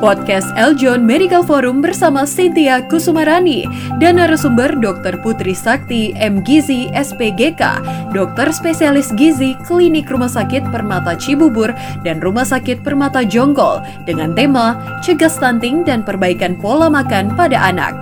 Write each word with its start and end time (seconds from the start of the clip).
Podcast 0.00 0.48
Eljon 0.56 1.04
Medical 1.04 1.44
Forum 1.44 1.84
bersama 1.84 2.24
Cynthia 2.24 2.80
Kusumarani 2.86 3.68
dan 4.00 4.16
narasumber 4.16 4.72
Dr. 4.80 5.20
Putri 5.20 5.52
Sakti 5.52 6.16
M. 6.16 6.40
Gizi 6.40 6.88
SPGK, 6.94 7.84
dokter 8.12 8.48
spesialis 8.54 9.12
gizi 9.18 9.52
Klinik 9.68 10.08
Rumah 10.08 10.32
Sakit 10.32 10.64
Permata 10.72 11.12
Cibubur 11.16 11.72
dan 12.06 12.22
Rumah 12.24 12.48
Sakit 12.48 12.80
Permata 12.80 13.20
Jonggol 13.26 13.84
dengan 14.08 14.32
tema 14.32 14.80
Cegah 15.04 15.28
Stunting 15.28 15.84
dan 15.84 16.00
Perbaikan 16.00 16.56
Pola 16.56 16.88
Makan 16.88 17.36
pada 17.36 17.60
Anak. 17.60 17.92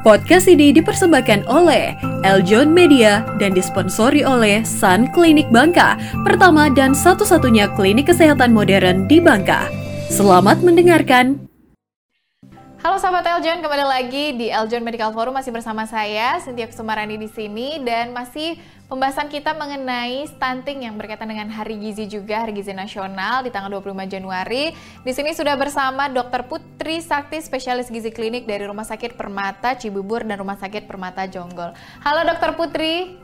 Podcast 0.00 0.48
ini 0.48 0.72
dipersembahkan 0.72 1.44
oleh 1.44 1.92
Eljon 2.24 2.72
Media 2.72 3.20
dan 3.36 3.52
disponsori 3.52 4.24
oleh 4.24 4.64
Sun 4.64 5.12
Klinik 5.12 5.52
Bangka, 5.52 6.00
pertama 6.24 6.72
dan 6.72 6.96
satu-satunya 6.96 7.68
klinik 7.76 8.08
kesehatan 8.08 8.56
modern 8.56 9.04
di 9.04 9.20
Bangka. 9.20 9.89
Selamat 10.10 10.58
mendengarkan. 10.58 11.46
Halo 12.82 12.98
sahabat 12.98 13.22
Eljon, 13.30 13.62
kembali 13.62 13.86
lagi 13.86 14.34
di 14.34 14.50
Eljon 14.50 14.82
Medical 14.82 15.14
Forum 15.14 15.38
masih 15.38 15.54
bersama 15.54 15.86
saya 15.86 16.42
Cynthia 16.42 16.66
Kusumarani 16.66 17.14
di 17.14 17.30
sini 17.30 17.78
dan 17.86 18.10
masih 18.10 18.58
pembahasan 18.90 19.30
kita 19.30 19.54
mengenai 19.54 20.26
stunting 20.26 20.82
yang 20.90 20.98
berkaitan 20.98 21.30
dengan 21.30 21.46
Hari 21.54 21.78
Gizi 21.78 22.10
juga, 22.10 22.42
Hari 22.42 22.58
Gizi 22.58 22.74
Nasional 22.74 23.46
di 23.46 23.54
tanggal 23.54 23.70
25 23.78 24.10
Januari. 24.10 24.74
Di 25.06 25.12
sini 25.14 25.30
sudah 25.30 25.54
bersama 25.54 26.10
Dr. 26.10 26.42
Putri 26.50 26.98
Sakti, 26.98 27.38
spesialis 27.38 27.86
gizi 27.86 28.10
klinik 28.10 28.50
dari 28.50 28.66
Rumah 28.66 28.90
Sakit 28.90 29.14
Permata 29.14 29.78
Cibubur 29.78 30.26
dan 30.26 30.42
Rumah 30.42 30.58
Sakit 30.58 30.90
Permata 30.90 31.30
Jonggol. 31.30 31.70
Halo 32.02 32.26
Dr. 32.26 32.58
Putri. 32.58 33.14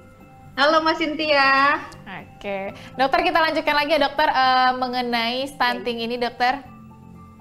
Halo 0.55 0.81
Mas 0.87 1.03
Cynthia. 1.03 1.83
Oke, 2.07 2.73
dokter 2.97 3.21
kita 3.29 3.43
lanjutkan 3.45 3.77
lagi 3.77 3.93
ya 3.93 4.01
dokter 4.01 4.29
uh, 4.33 4.73
mengenai 4.79 5.45
stunting 5.51 6.01
ini 6.01 6.17
dokter. 6.17 6.76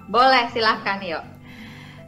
Boleh, 0.06 0.50
silahkan 0.54 1.02
yuk. 1.02 1.24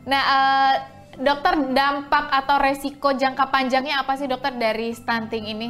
Nah, 0.06 0.22
uh, 0.22 0.74
dokter 1.18 1.58
dampak 1.74 2.30
atau 2.30 2.56
resiko 2.62 3.12
jangka 3.12 3.50
panjangnya 3.50 4.00
apa 4.00 4.14
sih 4.14 4.30
dokter 4.30 4.54
dari 4.54 4.94
stunting 4.94 5.44
ini? 5.50 5.68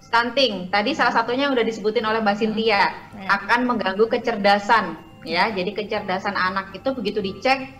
Stunting, 0.00 0.72
tadi 0.74 0.94
salah 0.96 1.14
satunya 1.14 1.50
udah 1.50 1.62
disebutin 1.62 2.02
oleh 2.02 2.18
Mbak 2.18 2.36
Cynthia, 2.38 2.90
hmm. 2.90 3.28
akan 3.30 3.60
mengganggu 3.66 4.06
kecerdasan 4.10 4.98
ya. 5.22 5.50
Jadi 5.54 5.70
kecerdasan 5.76 6.34
anak 6.34 6.74
itu 6.74 6.90
begitu 6.96 7.22
dicek 7.22 7.70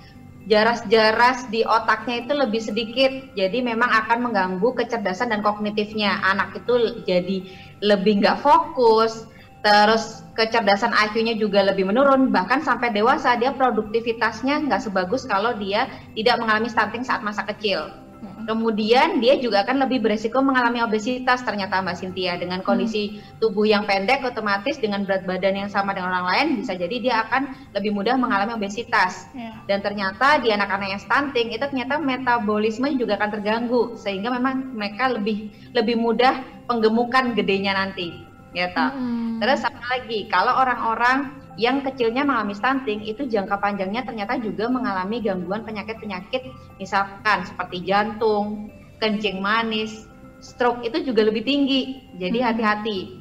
jaras-jaras 0.48 1.46
di 1.52 1.62
otaknya 1.66 2.26
itu 2.26 2.32
lebih 2.34 2.62
sedikit. 2.62 3.12
Jadi 3.34 3.62
memang 3.62 3.90
akan 3.90 4.30
mengganggu 4.30 4.68
kecerdasan 4.78 5.30
dan 5.34 5.42
kognitifnya. 5.42 6.22
Anak 6.22 6.54
itu 6.58 7.02
jadi 7.06 7.46
lebih 7.82 8.22
nggak 8.22 8.42
fokus, 8.42 9.26
terus 9.62 10.22
kecerdasan 10.40 10.96
IQ-nya 10.96 11.36
juga 11.36 11.60
lebih 11.60 11.84
menurun. 11.84 12.32
Bahkan 12.32 12.64
sampai 12.64 12.88
dewasa 12.96 13.36
dia 13.36 13.52
produktivitasnya 13.52 14.64
nggak 14.64 14.88
sebagus 14.88 15.28
kalau 15.28 15.52
dia 15.60 15.84
tidak 16.16 16.40
mengalami 16.40 16.72
stunting 16.72 17.04
saat 17.04 17.20
masa 17.20 17.44
kecil. 17.44 17.92
Kemudian 18.40 19.20
dia 19.20 19.36
juga 19.36 19.64
akan 19.64 19.84
lebih 19.84 20.00
beresiko 20.00 20.40
mengalami 20.40 20.80
obesitas 20.80 21.44
ternyata 21.44 21.80
Mbak 21.84 21.96
Cynthia. 22.00 22.40
Dengan 22.40 22.64
kondisi 22.64 23.20
tubuh 23.36 23.68
yang 23.68 23.84
pendek 23.84 24.24
otomatis 24.24 24.80
dengan 24.80 25.04
berat 25.04 25.28
badan 25.28 25.60
yang 25.60 25.70
sama 25.70 25.92
dengan 25.92 26.12
orang 26.16 26.26
lain 26.28 26.46
bisa 26.64 26.72
jadi 26.76 26.96
dia 27.00 27.14
akan 27.28 27.72
lebih 27.76 27.92
mudah 27.92 28.16
mengalami 28.16 28.56
obesitas. 28.56 29.28
Yeah. 29.36 29.52
dan 29.68 29.84
ternyata 29.84 30.40
di 30.42 30.50
anak-anak 30.50 30.88
yang 30.98 31.02
stunting 31.02 31.54
itu 31.54 31.62
ternyata 31.62 32.00
metabolisme 32.00 32.88
juga 32.96 33.20
akan 33.20 33.30
terganggu. 33.38 33.82
Sehingga 34.00 34.32
memang 34.32 34.72
mereka 34.72 35.12
lebih 35.12 35.52
lebih 35.76 36.00
mudah 36.00 36.40
penggemukan 36.66 37.36
gedenya 37.36 37.76
nanti 37.76 38.29
gitu. 38.54 38.84
Hmm. 38.84 39.38
Terus 39.38 39.60
apa 39.62 39.84
lagi? 39.94 40.26
Kalau 40.26 40.58
orang-orang 40.58 41.38
yang 41.60 41.84
kecilnya 41.84 42.24
mengalami 42.24 42.56
stunting 42.56 43.04
itu 43.04 43.28
jangka 43.28 43.60
panjangnya 43.60 44.06
ternyata 44.06 44.40
juga 44.40 44.70
mengalami 44.70 45.20
gangguan 45.20 45.66
penyakit-penyakit 45.66 46.50
misalkan 46.80 47.44
seperti 47.44 47.84
jantung, 47.84 48.72
kencing 48.98 49.42
manis, 49.44 50.08
stroke 50.40 50.82
itu 50.82 51.04
juga 51.04 51.28
lebih 51.28 51.44
tinggi. 51.44 52.10
Jadi 52.16 52.38
hati-hati. 52.40 52.98
Hmm 53.00 53.19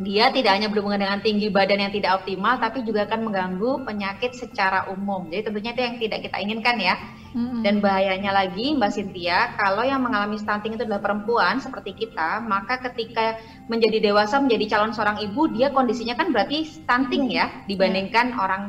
dia 0.00 0.32
tidak 0.32 0.56
hanya 0.56 0.72
berhubungan 0.72 1.04
dengan 1.04 1.20
tinggi 1.20 1.52
badan 1.52 1.84
yang 1.84 1.92
tidak 1.92 2.24
optimal, 2.24 2.56
tapi 2.56 2.80
juga 2.88 3.04
akan 3.04 3.20
mengganggu 3.28 3.84
penyakit 3.84 4.32
secara 4.32 4.88
umum. 4.88 5.28
Jadi 5.28 5.52
tentunya 5.52 5.76
itu 5.76 5.82
yang 5.84 5.96
tidak 6.00 6.18
kita 6.24 6.36
inginkan 6.40 6.76
ya. 6.80 6.96
Mm-hmm. 7.36 7.60
Dan 7.60 7.74
bahayanya 7.84 8.32
lagi 8.32 8.72
Mbak 8.80 8.90
Cynthia, 8.96 9.52
kalau 9.60 9.84
yang 9.84 10.00
mengalami 10.00 10.40
stunting 10.40 10.80
itu 10.80 10.88
adalah 10.88 11.04
perempuan 11.04 11.60
seperti 11.60 11.92
kita, 11.92 12.40
maka 12.40 12.80
ketika 12.90 13.36
menjadi 13.68 14.00
dewasa 14.00 14.40
menjadi 14.40 14.72
calon 14.72 14.96
seorang 14.96 15.20
ibu, 15.20 15.52
dia 15.52 15.68
kondisinya 15.68 16.16
kan 16.16 16.32
berarti 16.32 16.64
stunting 16.64 17.28
ya 17.28 17.52
dibandingkan 17.68 18.32
yeah. 18.32 18.40
orang 18.40 18.62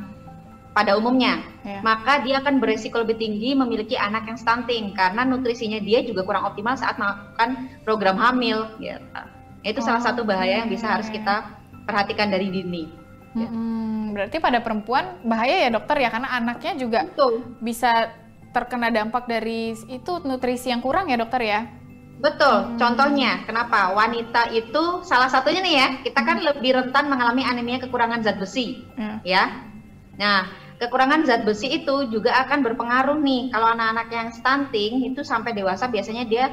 pada 0.76 1.00
umumnya. 1.00 1.40
Yeah. 1.64 1.80
Maka 1.80 2.28
dia 2.28 2.44
akan 2.44 2.60
beresiko 2.60 3.00
lebih 3.00 3.16
tinggi 3.16 3.56
memiliki 3.56 3.96
anak 3.96 4.28
yang 4.28 4.36
stunting 4.36 4.92
karena 5.00 5.24
nutrisinya 5.24 5.80
dia 5.80 6.04
juga 6.04 6.28
kurang 6.28 6.44
optimal 6.44 6.76
saat 6.76 7.00
melakukan 7.00 7.72
program 7.88 8.20
hamil 8.20 8.68
gitu. 8.84 9.41
Itu 9.62 9.80
oh, 9.82 9.86
salah 9.86 10.02
satu 10.02 10.26
bahaya 10.26 10.66
yang 10.66 10.70
bisa 10.70 10.90
harus 10.90 11.10
kita 11.10 11.62
perhatikan 11.86 12.34
dari 12.34 12.50
dini. 12.50 12.84
Hmm, 13.32 14.12
berarti 14.12 14.44
pada 14.44 14.60
perempuan 14.60 15.24
bahaya 15.24 15.64
ya 15.64 15.70
dokter 15.72 16.04
ya 16.04 16.12
karena 16.12 16.36
anaknya 16.36 16.76
juga 16.76 17.08
Betul. 17.08 17.48
bisa 17.64 18.12
terkena 18.52 18.92
dampak 18.92 19.24
dari 19.32 19.72
itu 19.88 20.12
nutrisi 20.28 20.68
yang 20.68 20.84
kurang 20.84 21.08
ya 21.08 21.16
dokter 21.16 21.42
ya. 21.48 21.62
Betul. 22.22 22.76
Hmm. 22.76 22.78
Contohnya, 22.78 23.42
kenapa 23.50 23.98
wanita 23.98 24.54
itu 24.54 25.02
salah 25.02 25.32
satunya 25.32 25.64
nih 25.66 25.74
ya, 25.74 25.88
kita 26.06 26.22
kan 26.22 26.38
hmm. 26.38 26.48
lebih 26.54 26.72
rentan 26.78 27.10
mengalami 27.10 27.42
anemia 27.42 27.82
kekurangan 27.82 28.22
zat 28.22 28.38
besi, 28.38 28.86
hmm. 28.94 29.26
ya. 29.26 29.66
Nah, 30.22 30.46
kekurangan 30.78 31.26
zat 31.26 31.42
besi 31.42 31.82
itu 31.82 32.14
juga 32.14 32.38
akan 32.46 32.62
berpengaruh 32.62 33.18
nih 33.18 33.50
kalau 33.50 33.74
anak-anak 33.74 34.08
yang 34.14 34.30
stunting 34.30 35.02
itu 35.02 35.26
sampai 35.26 35.58
dewasa 35.58 35.90
biasanya 35.90 36.30
dia 36.30 36.46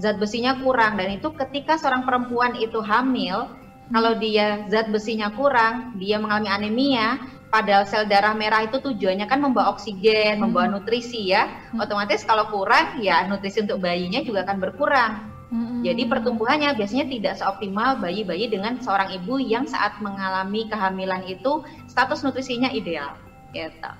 zat 0.00 0.16
besinya 0.16 0.56
kurang 0.56 0.96
dan 0.96 1.12
itu 1.12 1.28
ketika 1.36 1.76
seorang 1.76 2.04
perempuan 2.08 2.56
itu 2.56 2.80
hamil 2.80 3.48
kalau 3.92 4.12
dia 4.16 4.64
zat 4.72 4.88
besinya 4.88 5.28
kurang 5.32 5.92
dia 6.00 6.16
mengalami 6.16 6.48
anemia 6.48 7.20
padahal 7.52 7.84
sel 7.84 8.08
darah 8.08 8.32
merah 8.32 8.64
itu 8.64 8.80
tujuannya 8.80 9.28
kan 9.28 9.36
membawa 9.44 9.76
oksigen, 9.76 10.40
hmm. 10.40 10.48
membawa 10.48 10.72
nutrisi 10.72 11.28
ya. 11.28 11.52
Hmm. 11.76 11.84
Otomatis 11.84 12.24
kalau 12.24 12.48
kurang 12.48 12.96
ya 12.96 13.28
nutrisi 13.28 13.60
untuk 13.60 13.84
bayinya 13.84 14.24
juga 14.24 14.48
akan 14.48 14.56
berkurang. 14.56 15.12
Hmm. 15.52 15.84
Jadi 15.84 16.08
pertumbuhannya 16.08 16.72
biasanya 16.72 17.12
tidak 17.12 17.36
seoptimal 17.36 18.00
bayi-bayi 18.00 18.48
dengan 18.48 18.80
seorang 18.80 19.12
ibu 19.12 19.36
yang 19.36 19.68
saat 19.68 20.00
mengalami 20.00 20.64
kehamilan 20.72 21.20
itu 21.28 21.60
status 21.84 22.24
nutrisinya 22.24 22.72
ideal. 22.72 23.20
Gitu. 23.52 23.92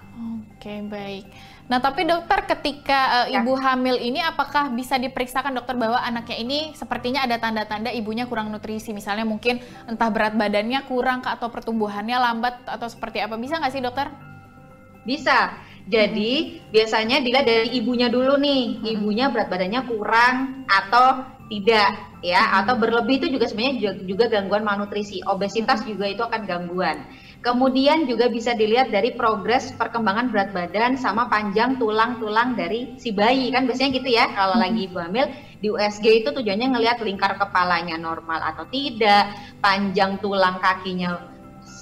Oke, 0.56 0.80
baik. 0.88 1.28
Nah, 1.72 1.81
tapi 1.81 2.05
dokter 2.05 2.44
ketika 2.44 3.25
uh, 3.25 3.27
ya. 3.33 3.41
ibu 3.41 3.56
hamil 3.56 3.97
ini 3.97 4.21
apakah 4.21 4.69
bisa 4.77 5.00
diperiksakan 5.00 5.56
dokter 5.56 5.72
bahwa 5.72 6.05
anaknya 6.05 6.37
ini 6.37 6.59
sepertinya 6.77 7.25
ada 7.25 7.41
tanda-tanda 7.41 7.88
ibunya 7.88 8.28
kurang 8.28 8.53
nutrisi, 8.53 8.93
misalnya 8.93 9.25
mungkin 9.25 9.56
entah 9.88 10.12
berat 10.12 10.37
badannya 10.37 10.84
kurang 10.84 11.25
atau 11.25 11.49
pertumbuhannya 11.49 12.12
lambat 12.12 12.69
atau 12.69 12.93
seperti 12.93 13.25
apa? 13.25 13.41
Bisa 13.41 13.56
nggak 13.56 13.72
sih 13.72 13.81
dokter? 13.81 14.12
Bisa. 15.09 15.56
Jadi 15.88 16.60
hmm. 16.60 16.77
biasanya 16.77 17.25
dilihat 17.25 17.49
dari 17.49 17.72
ibunya 17.72 18.12
dulu 18.12 18.37
nih, 18.37 18.77
hmm. 18.77 18.93
ibunya 18.93 19.33
berat 19.33 19.49
badannya 19.49 19.81
kurang 19.89 20.69
atau 20.69 21.25
tidak 21.49 22.21
ya, 22.21 22.53
hmm. 22.53 22.59
atau 22.69 22.75
berlebih 22.77 23.16
itu 23.16 23.33
juga 23.33 23.49
sebenarnya 23.49 23.75
juga, 23.81 23.93
juga 24.04 24.25
gangguan 24.28 24.60
malnutrisi. 24.60 25.25
Obesitas 25.25 25.81
hmm. 25.81 25.89
juga 25.89 26.04
itu 26.04 26.21
akan 26.21 26.43
gangguan. 26.44 27.00
Kemudian 27.42 28.06
juga 28.06 28.30
bisa 28.30 28.54
dilihat 28.54 28.94
dari 28.94 29.19
progres 29.19 29.75
perkembangan 29.75 30.30
berat 30.30 30.54
badan 30.54 30.94
sama 30.94 31.26
panjang 31.26 31.75
tulang-tulang 31.75 32.54
dari 32.54 32.94
si 33.03 33.10
bayi 33.10 33.50
kan 33.50 33.66
biasanya 33.66 33.98
gitu 33.98 34.14
ya 34.14 34.30
kalau 34.30 34.54
hmm. 34.54 34.62
lagi 34.62 34.80
ibu 34.86 34.98
hamil 35.03 35.26
di 35.58 35.66
USG 35.66 36.22
itu 36.22 36.30
tujuannya 36.30 36.70
ngelihat 36.70 37.03
lingkar 37.03 37.34
kepalanya 37.38 37.98
normal 37.98 38.38
atau 38.47 38.62
tidak, 38.70 39.34
panjang 39.58 40.22
tulang 40.22 40.62
kakinya 40.62 41.31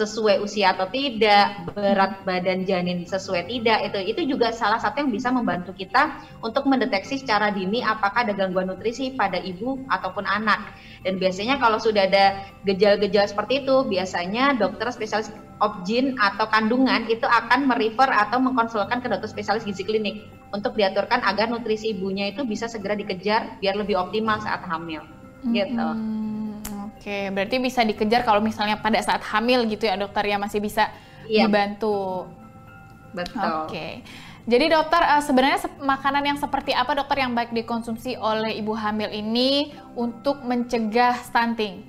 sesuai 0.01 0.41
usia 0.41 0.73
atau 0.73 0.89
tidak, 0.89 1.53
berat 1.77 2.25
badan 2.25 2.65
janin 2.65 3.05
sesuai 3.05 3.45
tidak, 3.45 3.85
itu 3.93 3.99
itu 4.17 4.21
juga 4.33 4.49
salah 4.57 4.81
satu 4.81 5.05
yang 5.05 5.13
bisa 5.13 5.29
membantu 5.29 5.77
kita 5.77 6.17
untuk 6.41 6.65
mendeteksi 6.65 7.21
secara 7.21 7.53
dini 7.53 7.85
apakah 7.85 8.25
ada 8.25 8.33
gangguan 8.33 8.73
nutrisi 8.73 9.13
pada 9.13 9.37
ibu 9.37 9.85
ataupun 9.93 10.25
anak. 10.25 10.73
Dan 11.05 11.21
biasanya 11.21 11.61
kalau 11.61 11.77
sudah 11.77 12.09
ada 12.09 12.33
gejala-gejala 12.65 13.29
seperti 13.29 13.61
itu, 13.61 13.77
biasanya 13.85 14.57
dokter 14.57 14.89
spesialis 14.89 15.29
objin 15.61 16.17
atau 16.17 16.49
kandungan 16.49 17.05
itu 17.13 17.29
akan 17.29 17.69
merefer 17.69 18.09
atau 18.09 18.41
mengkonsulkan 18.41 19.05
ke 19.05 19.13
dokter 19.13 19.29
spesialis 19.29 19.69
gizi 19.69 19.85
klinik 19.85 20.17
untuk 20.51 20.75
diaturkan 20.75 21.21
agar 21.23 21.53
nutrisi 21.53 21.93
ibunya 21.93 22.33
itu 22.33 22.43
bisa 22.49 22.67
segera 22.67 22.97
dikejar 22.97 23.61
biar 23.61 23.77
lebih 23.77 24.01
optimal 24.01 24.41
saat 24.41 24.65
hamil. 24.67 25.05
Gitu. 25.53 25.89
Hmm. 25.89 26.40
Oke, 27.01 27.33
berarti 27.33 27.57
bisa 27.57 27.81
dikejar 27.81 28.29
kalau 28.29 28.45
misalnya 28.45 28.77
pada 28.77 29.01
saat 29.01 29.25
hamil 29.25 29.65
gitu 29.73 29.89
ya 29.89 29.97
dokter 29.97 30.21
ya 30.29 30.37
masih 30.37 30.61
bisa 30.61 30.93
iya. 31.25 31.49
dibantu. 31.49 32.29
Betul. 33.17 33.73
Oke. 33.73 34.05
Jadi 34.45 34.69
dokter 34.69 35.01
uh, 35.01 35.25
sebenarnya 35.25 35.65
makanan 35.81 36.29
yang 36.29 36.37
seperti 36.37 36.77
apa 36.77 36.93
dokter 36.93 37.25
yang 37.25 37.33
baik 37.33 37.57
dikonsumsi 37.57 38.21
oleh 38.21 38.53
ibu 38.53 38.77
hamil 38.77 39.09
ini 39.09 39.73
untuk 39.97 40.45
mencegah 40.45 41.17
stunting? 41.25 41.89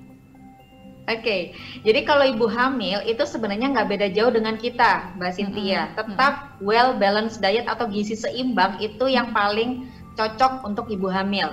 okay. 1.11 1.51
jadi 1.83 2.07
kalau 2.07 2.23
ibu 2.23 2.47
hamil 2.47 3.03
itu 3.03 3.19
sebenarnya 3.27 3.67
nggak 3.75 3.89
beda 3.91 4.07
jauh 4.15 4.31
dengan 4.31 4.55
kita, 4.55 5.11
Mbak 5.19 5.31
Cynthia. 5.35 5.91
Mm-hmm. 5.91 5.97
Tetap 5.99 6.33
well 6.63 6.95
balanced 6.95 7.43
diet 7.43 7.67
atau 7.67 7.83
gizi 7.91 8.15
seimbang 8.15 8.79
itu 8.79 9.11
yang 9.11 9.35
paling 9.35 9.91
cocok 10.15 10.63
untuk 10.63 10.87
ibu 10.87 11.11
hamil. 11.11 11.51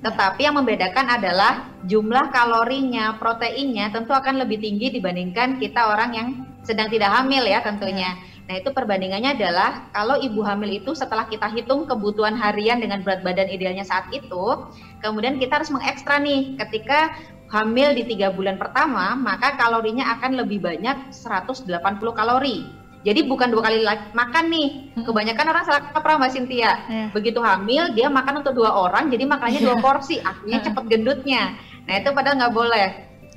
Tetapi 0.00 0.40
yang 0.48 0.56
membedakan 0.56 1.12
adalah 1.12 1.68
jumlah 1.84 2.32
kalorinya, 2.32 3.20
proteinnya 3.20 3.92
tentu 3.92 4.16
akan 4.16 4.40
lebih 4.40 4.56
tinggi 4.56 4.88
dibandingkan 4.96 5.60
kita 5.60 5.92
orang 5.92 6.10
yang 6.16 6.28
sedang 6.64 6.88
tidak 6.88 7.12
hamil 7.12 7.44
ya 7.44 7.60
tentunya. 7.60 8.16
Nah 8.48 8.58
itu 8.58 8.72
perbandingannya 8.72 9.36
adalah 9.36 9.92
kalau 9.92 10.18
ibu 10.18 10.40
hamil 10.42 10.82
itu 10.82 10.96
setelah 10.96 11.28
kita 11.28 11.46
hitung 11.52 11.84
kebutuhan 11.86 12.34
harian 12.34 12.80
dengan 12.80 13.04
berat 13.04 13.22
badan 13.22 13.46
idealnya 13.46 13.84
saat 13.84 14.08
itu, 14.10 14.66
kemudian 15.04 15.36
kita 15.36 15.60
harus 15.60 15.70
mengekstra 15.70 16.18
nih 16.18 16.56
ketika 16.58 17.14
hamil 17.52 17.92
di 17.94 18.08
tiga 18.08 18.32
bulan 18.32 18.56
pertama, 18.56 19.14
maka 19.14 19.54
kalorinya 19.54 20.16
akan 20.16 20.42
lebih 20.42 20.64
banyak 20.64 21.12
180 21.12 21.68
kalori. 22.16 22.79
Jadi 23.00 23.24
bukan 23.24 23.48
dua 23.48 23.64
kali 23.64 23.80
makan 24.12 24.44
nih. 24.52 24.68
Kebanyakan 25.00 25.46
orang 25.48 25.64
salah 25.64 25.82
kaprah 25.88 26.20
Mbak 26.20 26.30
Cynthia. 26.36 26.72
Yeah. 26.84 27.08
Begitu 27.16 27.40
hamil 27.40 27.96
dia 27.96 28.12
makan 28.12 28.44
untuk 28.44 28.60
dua 28.60 28.76
orang, 28.76 29.08
jadi 29.08 29.24
makannya 29.24 29.60
dua 29.64 29.76
porsi, 29.80 30.20
akhirnya 30.20 30.60
cepet 30.60 30.84
gendutnya. 30.84 31.56
Nah 31.88 31.94
itu 31.96 32.12
padahal 32.12 32.36
nggak 32.36 32.54
boleh. 32.54 32.88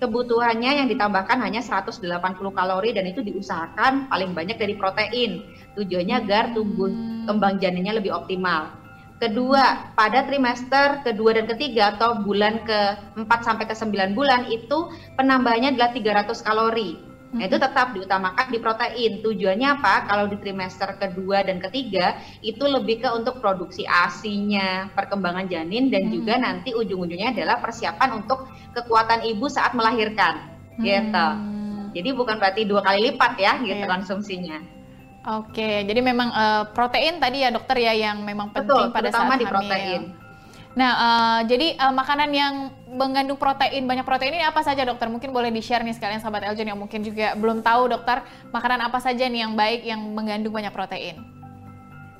Kebutuhannya 0.03 0.83
yang 0.83 0.87
ditambahkan 0.91 1.39
hanya 1.39 1.63
180 1.63 2.03
kalori 2.51 2.91
dan 2.91 3.07
itu 3.07 3.23
diusahakan 3.23 4.11
paling 4.11 4.35
banyak 4.35 4.59
dari 4.59 4.75
protein. 4.75 5.47
Tujuannya 5.79 6.27
agar 6.27 6.51
tumbuh 6.51 6.91
hmm. 6.91 7.31
kembang 7.31 7.55
janinnya 7.63 7.95
lebih 7.95 8.11
optimal. 8.11 8.83
Kedua, 9.23 9.95
pada 9.95 10.27
trimester 10.27 10.99
kedua 11.07 11.39
dan 11.39 11.47
ketiga 11.47 11.95
atau 11.95 12.19
bulan 12.19 12.67
ke-4 12.67 13.31
sampai 13.39 13.63
ke-9 13.71 14.11
bulan 14.11 14.51
itu 14.51 14.91
penambahannya 15.15 15.79
adalah 15.79 15.95
300 15.95 16.43
kalori. 16.43 17.12
Nah, 17.33 17.49
itu 17.49 17.57
tetap 17.57 17.97
diutamakan 17.97 18.47
di 18.53 18.61
protein. 18.61 19.25
Tujuannya 19.25 19.67
apa? 19.81 20.05
Kalau 20.05 20.29
di 20.29 20.37
trimester 20.37 20.93
kedua 21.01 21.41
dan 21.41 21.57
ketiga 21.57 22.21
itu 22.45 22.61
lebih 22.61 23.01
ke 23.01 23.09
untuk 23.09 23.41
produksi 23.41 23.89
ASINya, 23.89 24.93
perkembangan 24.93 25.49
janin 25.49 25.89
dan 25.89 26.07
hmm. 26.07 26.13
juga 26.13 26.33
nanti 26.37 26.77
ujung-ujungnya 26.77 27.33
adalah 27.33 27.57
persiapan 27.57 28.21
untuk 28.21 28.45
kekuatan 28.77 29.25
ibu 29.25 29.49
saat 29.49 29.73
melahirkan. 29.73 30.53
Gitu. 30.77 31.09
Hmm. 31.09 31.09
Gitu. 31.09 31.27
Jadi 31.93 32.09
bukan 32.13 32.35
berarti 32.37 32.61
dua 32.69 32.81
kali 32.85 33.13
lipat 33.13 33.33
ya 33.37 33.53
gitu 33.61 33.81
yeah. 33.85 33.89
konsumsinya. 33.89 34.57
Oke, 35.23 35.87
jadi 35.87 36.03
memang 36.03 36.35
uh, 36.35 36.63
protein 36.75 37.15
tadi 37.15 37.47
ya 37.47 37.49
dokter 37.49 37.79
ya 37.79 37.95
yang 37.95 38.27
memang 38.27 38.51
penting 38.51 38.91
Betul, 38.91 38.91
pada 38.91 39.07
saat 39.07 39.39
di 39.39 39.47
protein. 39.47 40.22
Nah, 40.73 40.91
uh, 40.97 41.39
jadi 41.45 41.77
uh, 41.77 41.93
makanan 41.93 42.29
yang 42.33 42.53
mengandung 42.89 43.37
protein 43.37 43.85
banyak 43.85 44.05
protein 44.05 44.33
ini 44.33 44.45
apa 44.45 44.65
saja 44.65 44.81
dokter? 44.81 45.05
Mungkin 45.05 45.29
boleh 45.29 45.53
di 45.53 45.61
share 45.61 45.85
nih 45.85 45.93
sekalian 45.93 46.17
sahabat 46.17 46.49
Eljon 46.49 46.65
yang 46.65 46.79
mungkin 46.81 47.05
juga 47.05 47.37
belum 47.37 47.61
tahu 47.61 47.93
dokter 47.93 48.25
makanan 48.49 48.81
apa 48.81 48.97
saja 48.97 49.29
nih 49.29 49.45
yang 49.45 49.53
baik 49.53 49.85
yang 49.85 50.01
mengandung 50.17 50.53
banyak 50.53 50.73
protein. 50.73 51.21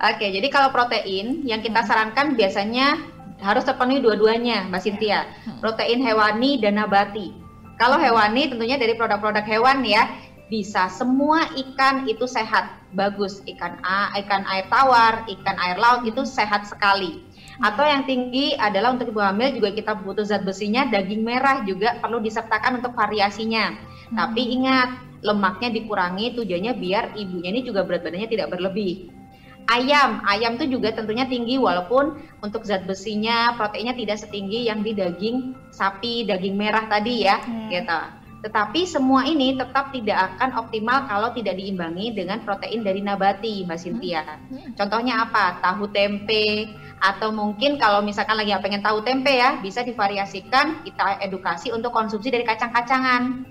Oke, 0.04 0.30
jadi 0.30 0.48
kalau 0.54 0.70
protein 0.70 1.42
yang 1.48 1.66
kita 1.66 1.82
hmm. 1.82 1.88
sarankan 1.90 2.28
biasanya 2.38 3.02
harus 3.42 3.66
terpenuhi 3.66 4.04
dua-duanya, 4.06 4.70
Mbak 4.70 4.82
Cynthia. 4.86 5.26
Hmm. 5.50 5.58
Protein 5.58 6.00
hewani 6.06 6.62
dan 6.62 6.78
nabati. 6.78 7.34
Kalau 7.82 7.98
hewani 7.98 8.54
tentunya 8.54 8.78
dari 8.78 8.94
produk-produk 8.94 9.42
hewan 9.50 9.82
ya 9.82 10.06
bisa 10.54 10.86
semua 10.94 11.50
ikan 11.58 12.06
itu 12.06 12.30
sehat 12.30 12.70
bagus 12.94 13.42
ikan 13.50 13.82
a 13.82 14.14
ikan 14.22 14.46
air 14.46 14.70
tawar 14.70 15.26
ikan 15.26 15.58
air 15.58 15.82
laut 15.82 16.06
itu 16.06 16.22
sehat 16.30 16.70
sekali 16.70 17.26
atau 17.62 17.86
yang 17.86 18.08
tinggi 18.10 18.58
adalah 18.58 18.98
untuk 18.98 19.14
ibu 19.14 19.22
hamil 19.22 19.54
juga 19.62 19.70
kita 19.76 19.92
butuh 20.02 20.26
zat 20.26 20.42
besinya 20.42 20.90
daging 20.90 21.22
merah 21.22 21.62
juga 21.68 22.02
perlu 22.02 22.18
disertakan 22.24 22.82
untuk 22.82 22.98
variasinya 22.98 23.78
hmm. 23.78 24.18
tapi 24.18 24.42
ingat 24.58 24.90
lemaknya 25.22 25.70
dikurangi 25.70 26.34
tujuannya 26.34 26.74
biar 26.78 27.04
ibunya 27.14 27.50
ini 27.54 27.62
juga 27.62 27.86
berat 27.86 28.02
badannya 28.02 28.30
tidak 28.32 28.50
berlebih 28.50 29.14
ayam 29.70 30.20
ayam 30.26 30.58
itu 30.58 30.80
juga 30.80 30.92
tentunya 30.98 31.30
tinggi 31.30 31.62
walaupun 31.62 32.20
untuk 32.42 32.66
zat 32.66 32.90
besinya 32.90 33.54
proteinnya 33.56 33.94
tidak 33.94 34.18
setinggi 34.20 34.68
yang 34.68 34.82
di 34.82 34.98
daging 34.98 35.54
sapi 35.70 36.26
daging 36.26 36.58
merah 36.58 36.90
tadi 36.90 37.24
ya 37.28 37.38
hmm. 37.40 37.70
gitu 37.70 38.23
tetapi 38.44 38.84
semua 38.84 39.24
ini 39.24 39.56
tetap 39.56 39.96
tidak 39.96 40.36
akan 40.36 40.52
optimal 40.60 41.08
kalau 41.08 41.32
tidak 41.32 41.56
diimbangi 41.56 42.12
dengan 42.12 42.44
protein 42.44 42.84
dari 42.84 43.00
nabati, 43.00 43.64
Mbak 43.64 43.80
Cynthia. 43.80 44.20
Hmm. 44.52 44.76
Contohnya 44.76 45.24
apa? 45.24 45.64
Tahu 45.64 45.88
tempe, 45.96 46.68
atau 47.00 47.32
mungkin 47.32 47.80
kalau 47.80 48.04
misalkan 48.04 48.36
lagi 48.36 48.52
pengen 48.60 48.84
tahu 48.84 49.00
tempe 49.00 49.32
ya, 49.32 49.64
bisa 49.64 49.80
divariasikan, 49.88 50.84
kita 50.84 51.24
edukasi 51.24 51.72
untuk 51.72 51.96
konsumsi 51.96 52.28
dari 52.28 52.44
kacang-kacangan. 52.44 53.48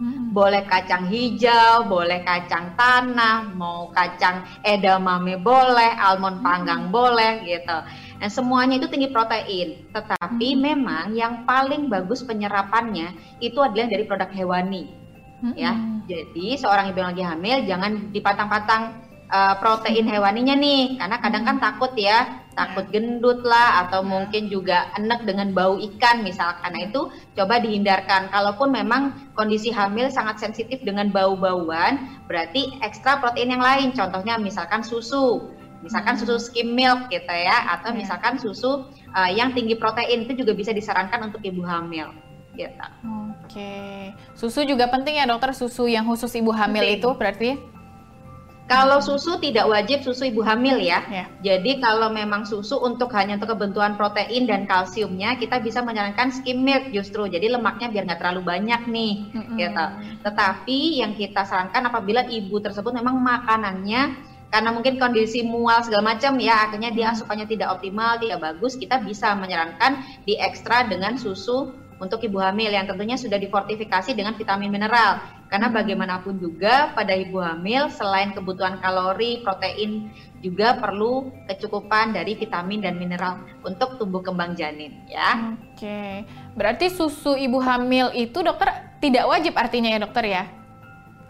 Hmm. 0.00 0.32
Boleh 0.32 0.64
kacang 0.64 1.12
hijau, 1.12 1.84
boleh 1.84 2.24
kacang 2.24 2.72
tanah, 2.80 3.44
mau 3.52 3.92
kacang 3.92 4.48
edamame 4.64 5.36
boleh, 5.36 6.00
almond 6.00 6.40
panggang 6.40 6.88
hmm. 6.88 6.92
boleh 6.96 7.44
gitu. 7.44 7.76
Nah, 8.20 8.28
semuanya 8.28 8.76
itu 8.76 8.84
tinggi 8.92 9.08
protein, 9.08 9.88
tetapi 9.96 10.48
hmm. 10.52 10.60
memang 10.60 11.04
yang 11.16 11.48
paling 11.48 11.88
bagus 11.88 12.20
penyerapannya 12.20 13.16
itu 13.40 13.56
adalah 13.64 13.88
dari 13.88 14.04
produk 14.04 14.28
hewani. 14.28 14.92
Hmm. 15.40 15.56
Ya. 15.56 15.72
Jadi 16.04 16.60
seorang 16.60 16.92
ibu 16.92 17.00
yang 17.00 17.16
lagi 17.16 17.24
hamil 17.24 17.58
jangan 17.64 18.12
dipatang-patang 18.12 19.00
uh, 19.32 19.56
protein 19.56 20.04
hewaninya 20.04 20.52
nih, 20.52 21.00
karena 21.00 21.16
kadang 21.16 21.48
kan 21.48 21.56
takut 21.64 21.96
ya, 21.96 22.44
takut 22.52 22.92
ya. 22.92 23.00
gendut 23.00 23.40
lah 23.40 23.88
atau 23.88 24.04
mungkin 24.04 24.52
juga 24.52 24.92
enek 25.00 25.24
dengan 25.24 25.56
bau 25.56 25.80
ikan 25.80 26.20
misalkan. 26.20 26.76
Nah, 26.76 26.92
itu 26.92 27.08
coba 27.40 27.56
dihindarkan. 27.56 28.28
Kalaupun 28.28 28.68
memang 28.68 29.32
kondisi 29.32 29.72
hamil 29.72 30.12
sangat 30.12 30.44
sensitif 30.44 30.84
dengan 30.84 31.08
bau-bauan, 31.08 32.20
berarti 32.28 32.76
ekstra 32.84 33.16
protein 33.16 33.56
yang 33.56 33.64
lain. 33.64 33.96
Contohnya 33.96 34.36
misalkan 34.36 34.84
susu 34.84 35.56
misalkan 35.80 36.16
susu 36.20 36.36
skim 36.36 36.76
milk 36.76 37.08
gitu 37.08 37.32
ya 37.32 37.76
atau 37.76 37.92
yeah. 37.92 37.98
misalkan 38.04 38.36
susu 38.36 38.88
uh, 39.16 39.30
yang 39.32 39.52
tinggi 39.56 39.76
protein 39.76 40.28
itu 40.28 40.44
juga 40.44 40.52
bisa 40.52 40.70
disarankan 40.76 41.32
untuk 41.32 41.40
ibu 41.40 41.64
hamil 41.64 42.12
gitu. 42.54 42.86
Oke. 43.30 44.12
Susu 44.36 44.66
juga 44.68 44.90
penting 44.92 45.16
ya 45.16 45.24
dokter 45.24 45.56
susu 45.56 45.88
yang 45.88 46.04
khusus 46.04 46.30
ibu 46.36 46.52
hamil 46.52 46.84
penting. 46.84 47.00
itu 47.00 47.08
berarti 47.16 47.50
kalau 48.70 49.02
susu 49.02 49.42
tidak 49.42 49.66
wajib 49.66 50.06
susu 50.06 50.30
ibu 50.30 50.46
hamil 50.46 50.78
ya. 50.78 51.02
Yeah. 51.10 51.26
Jadi 51.42 51.82
kalau 51.82 52.06
memang 52.14 52.46
susu 52.46 52.78
untuk 52.78 53.10
hanya 53.18 53.34
untuk 53.34 53.58
kebentuan 53.58 53.98
protein 53.98 54.46
dan 54.46 54.62
kalsiumnya, 54.70 55.34
kita 55.42 55.58
bisa 55.58 55.82
menyarankan 55.82 56.30
skim 56.30 56.62
milk 56.62 56.94
justru. 56.94 57.26
Jadi 57.26 57.50
lemaknya 57.50 57.90
biar 57.90 58.06
nggak 58.06 58.22
terlalu 58.22 58.46
banyak 58.46 58.86
nih, 58.86 59.14
mm 59.26 59.42
-hmm. 59.42 59.56
gitu. 59.58 59.86
Tetapi 60.22 60.78
yang 61.02 61.18
kita 61.18 61.42
sarankan 61.42 61.90
apabila 61.90 62.22
ibu 62.30 62.62
tersebut 62.62 62.94
memang 62.94 63.18
makanannya 63.18 64.29
karena 64.50 64.74
mungkin 64.74 64.98
kondisi 64.98 65.46
mual 65.46 65.80
segala 65.86 66.14
macam 66.14 66.36
ya 66.42 66.68
akhirnya 66.68 66.90
dia 66.90 67.06
hmm. 67.10 67.14
asupannya 67.16 67.46
tidak 67.46 67.70
optimal 67.78 68.18
tidak 68.18 68.38
bagus 68.42 68.74
kita 68.74 68.98
bisa 69.00 69.32
menyarankan 69.38 70.02
di 70.26 70.36
ekstra 70.36 70.90
dengan 70.90 71.14
susu 71.16 71.70
untuk 72.00 72.24
ibu 72.24 72.40
hamil 72.40 72.72
yang 72.72 72.88
tentunya 72.88 73.14
sudah 73.14 73.36
difortifikasi 73.36 74.16
dengan 74.16 74.34
vitamin 74.34 74.72
mineral 74.72 75.22
karena 75.46 75.70
hmm. 75.70 75.76
bagaimanapun 75.76 76.34
juga 76.42 76.90
pada 76.96 77.14
ibu 77.14 77.38
hamil 77.38 77.86
selain 77.94 78.34
kebutuhan 78.34 78.82
kalori 78.82 79.44
protein 79.46 80.10
juga 80.40 80.80
perlu 80.80 81.30
kecukupan 81.46 82.16
dari 82.16 82.34
vitamin 82.34 82.80
dan 82.82 82.96
mineral 82.96 83.38
untuk 83.62 84.00
tumbuh 84.00 84.24
kembang 84.24 84.56
janin 84.56 84.96
ya. 85.06 85.54
Oke. 85.76 86.24
Berarti 86.56 86.88
susu 86.88 87.36
ibu 87.36 87.60
hamil 87.60 88.10
itu 88.16 88.40
dokter 88.40 88.72
tidak 89.04 89.28
wajib 89.28 89.52
artinya 89.60 89.92
ya 89.92 90.00
dokter 90.00 90.24
ya? 90.26 90.59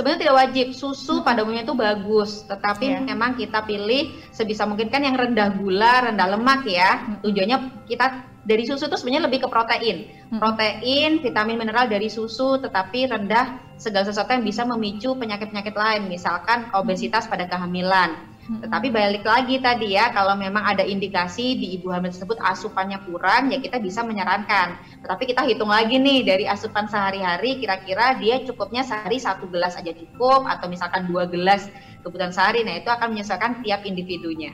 Sebenarnya 0.01 0.21
tidak 0.25 0.37
wajib. 0.41 0.67
Susu 0.73 1.21
pada 1.21 1.45
umumnya 1.45 1.69
itu 1.69 1.77
bagus 1.77 2.49
tetapi 2.49 2.97
yeah. 2.97 3.05
memang 3.05 3.37
kita 3.37 3.61
pilih 3.69 4.17
sebisa 4.33 4.65
mungkin 4.65 4.89
kan 4.89 5.05
yang 5.05 5.21
rendah 5.21 5.53
gula 5.61 6.09
rendah 6.09 6.29
lemak 6.33 6.65
ya. 6.65 7.21
Tujuannya 7.21 7.85
kita 7.85 8.07
dari 8.49 8.65
susu 8.65 8.89
itu 8.89 8.97
sebenarnya 8.97 9.29
lebih 9.29 9.45
ke 9.45 9.49
protein. 9.53 10.09
Protein 10.41 11.21
vitamin 11.21 11.61
mineral 11.61 11.93
dari 11.93 12.09
susu 12.09 12.57
tetapi 12.57 13.13
rendah 13.13 13.77
segala 13.77 14.09
sesuatu 14.09 14.33
yang 14.33 14.45
bisa 14.49 14.65
memicu 14.65 15.13
penyakit-penyakit 15.13 15.77
lain. 15.77 16.09
Misalkan 16.09 16.73
obesitas 16.73 17.29
pada 17.29 17.45
kehamilan 17.45 18.30
tetapi 18.49 18.91
balik 18.91 19.23
lagi 19.23 19.63
tadi 19.63 19.95
ya, 19.95 20.11
kalau 20.11 20.35
memang 20.35 20.67
ada 20.67 20.83
indikasi 20.83 21.55
di 21.55 21.79
ibu 21.79 21.93
hamil 21.95 22.11
tersebut 22.11 22.41
asupannya 22.43 22.99
kurang, 23.07 23.55
ya 23.55 23.63
kita 23.63 23.79
bisa 23.79 24.03
menyarankan. 24.03 24.75
Tetapi 25.07 25.23
kita 25.31 25.47
hitung 25.47 25.71
lagi 25.71 26.01
nih 26.01 26.27
dari 26.27 26.45
asupan 26.51 26.91
sehari-hari, 26.91 27.63
kira-kira 27.63 28.19
dia 28.19 28.43
cukupnya 28.43 28.83
sehari 28.83 29.23
satu 29.23 29.47
gelas 29.47 29.79
aja 29.79 29.95
cukup, 29.95 30.51
atau 30.51 30.67
misalkan 30.67 31.07
dua 31.07 31.31
gelas 31.31 31.71
kebutuhan 32.03 32.35
sehari. 32.35 32.67
Nah 32.67 32.81
itu 32.81 32.91
akan 32.91 33.15
menyesuaikan 33.15 33.63
tiap 33.63 33.87
individunya. 33.87 34.51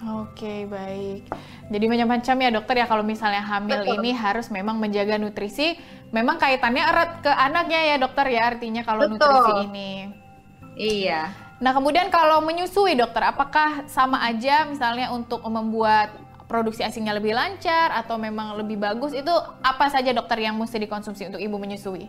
Oke, 0.00 0.64
baik. 0.64 1.28
Jadi 1.68 1.84
macam-macam 1.84 2.36
ya 2.40 2.50
dokter 2.50 2.74
ya 2.80 2.86
kalau 2.88 3.04
misalnya 3.04 3.44
hamil 3.44 3.84
Betul. 3.84 4.00
ini 4.00 4.10
harus 4.16 4.48
memang 4.48 4.80
menjaga 4.80 5.20
nutrisi. 5.20 5.76
Memang 6.10 6.40
kaitannya 6.40 6.82
erat 6.82 7.20
ke 7.22 7.30
anaknya 7.30 7.94
ya 7.94 7.96
dokter 8.00 8.26
ya 8.32 8.48
artinya 8.48 8.82
kalau 8.82 9.06
Betul. 9.06 9.20
nutrisi 9.20 9.52
ini. 9.68 9.92
Iya. 10.80 11.49
Nah, 11.60 11.76
kemudian 11.76 12.08
kalau 12.08 12.40
menyusui 12.40 12.96
dokter, 12.96 13.20
apakah 13.20 13.84
sama 13.84 14.24
aja 14.24 14.64
misalnya 14.64 15.12
untuk 15.12 15.44
membuat 15.44 16.16
produksi 16.48 16.80
asinya 16.82 17.12
lebih 17.12 17.36
lancar 17.36 17.92
atau 17.92 18.16
memang 18.16 18.58
lebih 18.58 18.80
bagus 18.80 19.14
itu 19.14 19.30
apa 19.62 19.86
saja 19.86 20.10
dokter 20.10 20.40
yang 20.40 20.56
mesti 20.56 20.80
dikonsumsi 20.82 21.28
untuk 21.28 21.38
ibu 21.38 21.60
menyusui? 21.60 22.08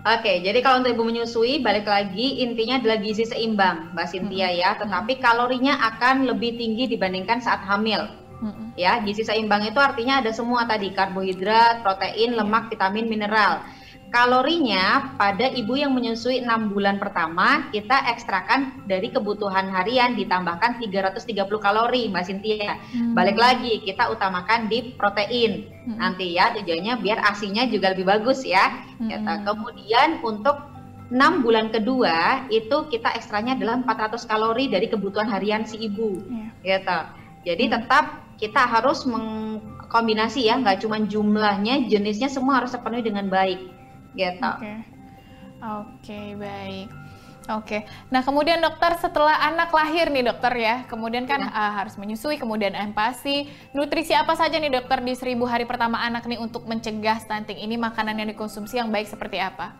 Oke, 0.00 0.40
jadi 0.40 0.56
kalau 0.64 0.80
untuk 0.80 0.96
ibu 0.96 1.04
menyusui, 1.04 1.60
balik 1.60 1.84
lagi 1.84 2.40
intinya 2.40 2.80
adalah 2.80 2.96
gizi 3.04 3.28
seimbang, 3.28 3.92
Mbak 3.92 4.08
Cynthia 4.08 4.48
hmm. 4.48 4.56
ya. 4.56 4.70
Tetapi 4.80 5.12
kalorinya 5.20 5.76
akan 5.92 6.24
lebih 6.24 6.56
tinggi 6.56 6.88
dibandingkan 6.88 7.44
saat 7.44 7.60
hamil. 7.68 8.08
Hmm. 8.40 8.72
Ya, 8.80 8.96
gizi 9.04 9.20
seimbang 9.20 9.68
itu 9.68 9.76
artinya 9.76 10.24
ada 10.24 10.32
semua 10.32 10.64
tadi 10.64 10.96
karbohidrat, 10.96 11.84
protein, 11.84 12.32
lemak, 12.32 12.72
vitamin, 12.72 13.12
mineral. 13.12 13.60
Kalorinya 14.10 15.14
pada 15.14 15.46
ibu 15.54 15.78
yang 15.78 15.94
menyusui 15.94 16.42
6 16.42 16.74
bulan 16.74 16.98
pertama 16.98 17.70
kita 17.70 18.10
ekstrakan 18.10 18.82
dari 18.90 19.06
kebutuhan 19.14 19.70
harian 19.70 20.18
ditambahkan 20.18 20.82
330 20.82 21.46
kalori 21.62 22.10
Mbak 22.10 22.24
Cynthia. 22.26 22.74
Hmm. 22.90 23.14
Balik 23.14 23.38
lagi 23.38 23.78
kita 23.86 24.10
utamakan 24.10 24.66
di 24.66 24.98
protein. 24.98 25.70
Hmm. 25.86 26.02
Nanti 26.02 26.34
ya 26.34 26.50
tujuannya 26.58 26.98
biar 26.98 27.22
asinya 27.22 27.70
juga 27.70 27.94
lebih 27.94 28.10
bagus 28.10 28.42
ya. 28.42 28.82
Hmm. 28.98 29.14
Gitu. 29.14 29.32
Kemudian 29.46 30.18
untuk 30.26 30.58
6 31.14 31.46
bulan 31.46 31.70
kedua 31.70 32.50
itu 32.50 32.90
kita 32.90 33.14
ekstranya 33.14 33.54
adalah 33.54 33.78
400 33.86 34.26
kalori 34.26 34.66
dari 34.66 34.90
kebutuhan 34.90 35.30
harian 35.30 35.62
si 35.62 35.86
ibu. 35.86 36.18
Yeah. 36.66 36.82
Gitu. 36.82 36.98
Jadi 37.46 37.64
hmm. 37.70 37.72
tetap 37.78 38.04
kita 38.42 38.66
harus 38.66 39.06
mengkombinasi 39.06 40.50
ya, 40.50 40.58
nggak 40.58 40.82
cuma 40.82 40.98
jumlahnya, 40.98 41.86
jenisnya 41.86 42.26
semua 42.26 42.58
harus 42.58 42.74
terpenuhi 42.74 43.06
dengan 43.06 43.30
baik 43.30 43.79
gitu. 44.14 44.42
Oke, 44.42 44.58
okay. 44.62 44.76
okay, 45.62 46.26
baik. 46.34 46.88
Oke, 47.50 47.82
okay. 47.82 47.88
nah 48.14 48.22
kemudian 48.22 48.62
dokter 48.62 48.94
setelah 49.02 49.34
anak 49.50 49.74
lahir 49.74 50.06
nih 50.06 50.22
dokter 50.22 50.54
ya, 50.54 50.86
kemudian 50.86 51.26
kan 51.26 51.42
ya. 51.42 51.50
uh, 51.50 51.72
harus 51.82 51.98
menyusui, 51.98 52.38
kemudian 52.38 52.76
empasi, 52.78 53.50
nutrisi 53.74 54.14
apa 54.14 54.38
saja 54.38 54.54
nih 54.60 54.70
dokter 54.70 55.02
di 55.02 55.18
seribu 55.18 55.50
hari 55.50 55.66
pertama 55.66 55.98
anak 55.98 56.30
nih 56.30 56.38
untuk 56.38 56.68
mencegah 56.70 57.18
stunting 57.18 57.58
ini 57.58 57.74
makanan 57.74 58.22
yang 58.22 58.30
dikonsumsi 58.30 58.78
yang 58.78 58.92
baik 58.94 59.10
seperti 59.10 59.42
apa? 59.42 59.74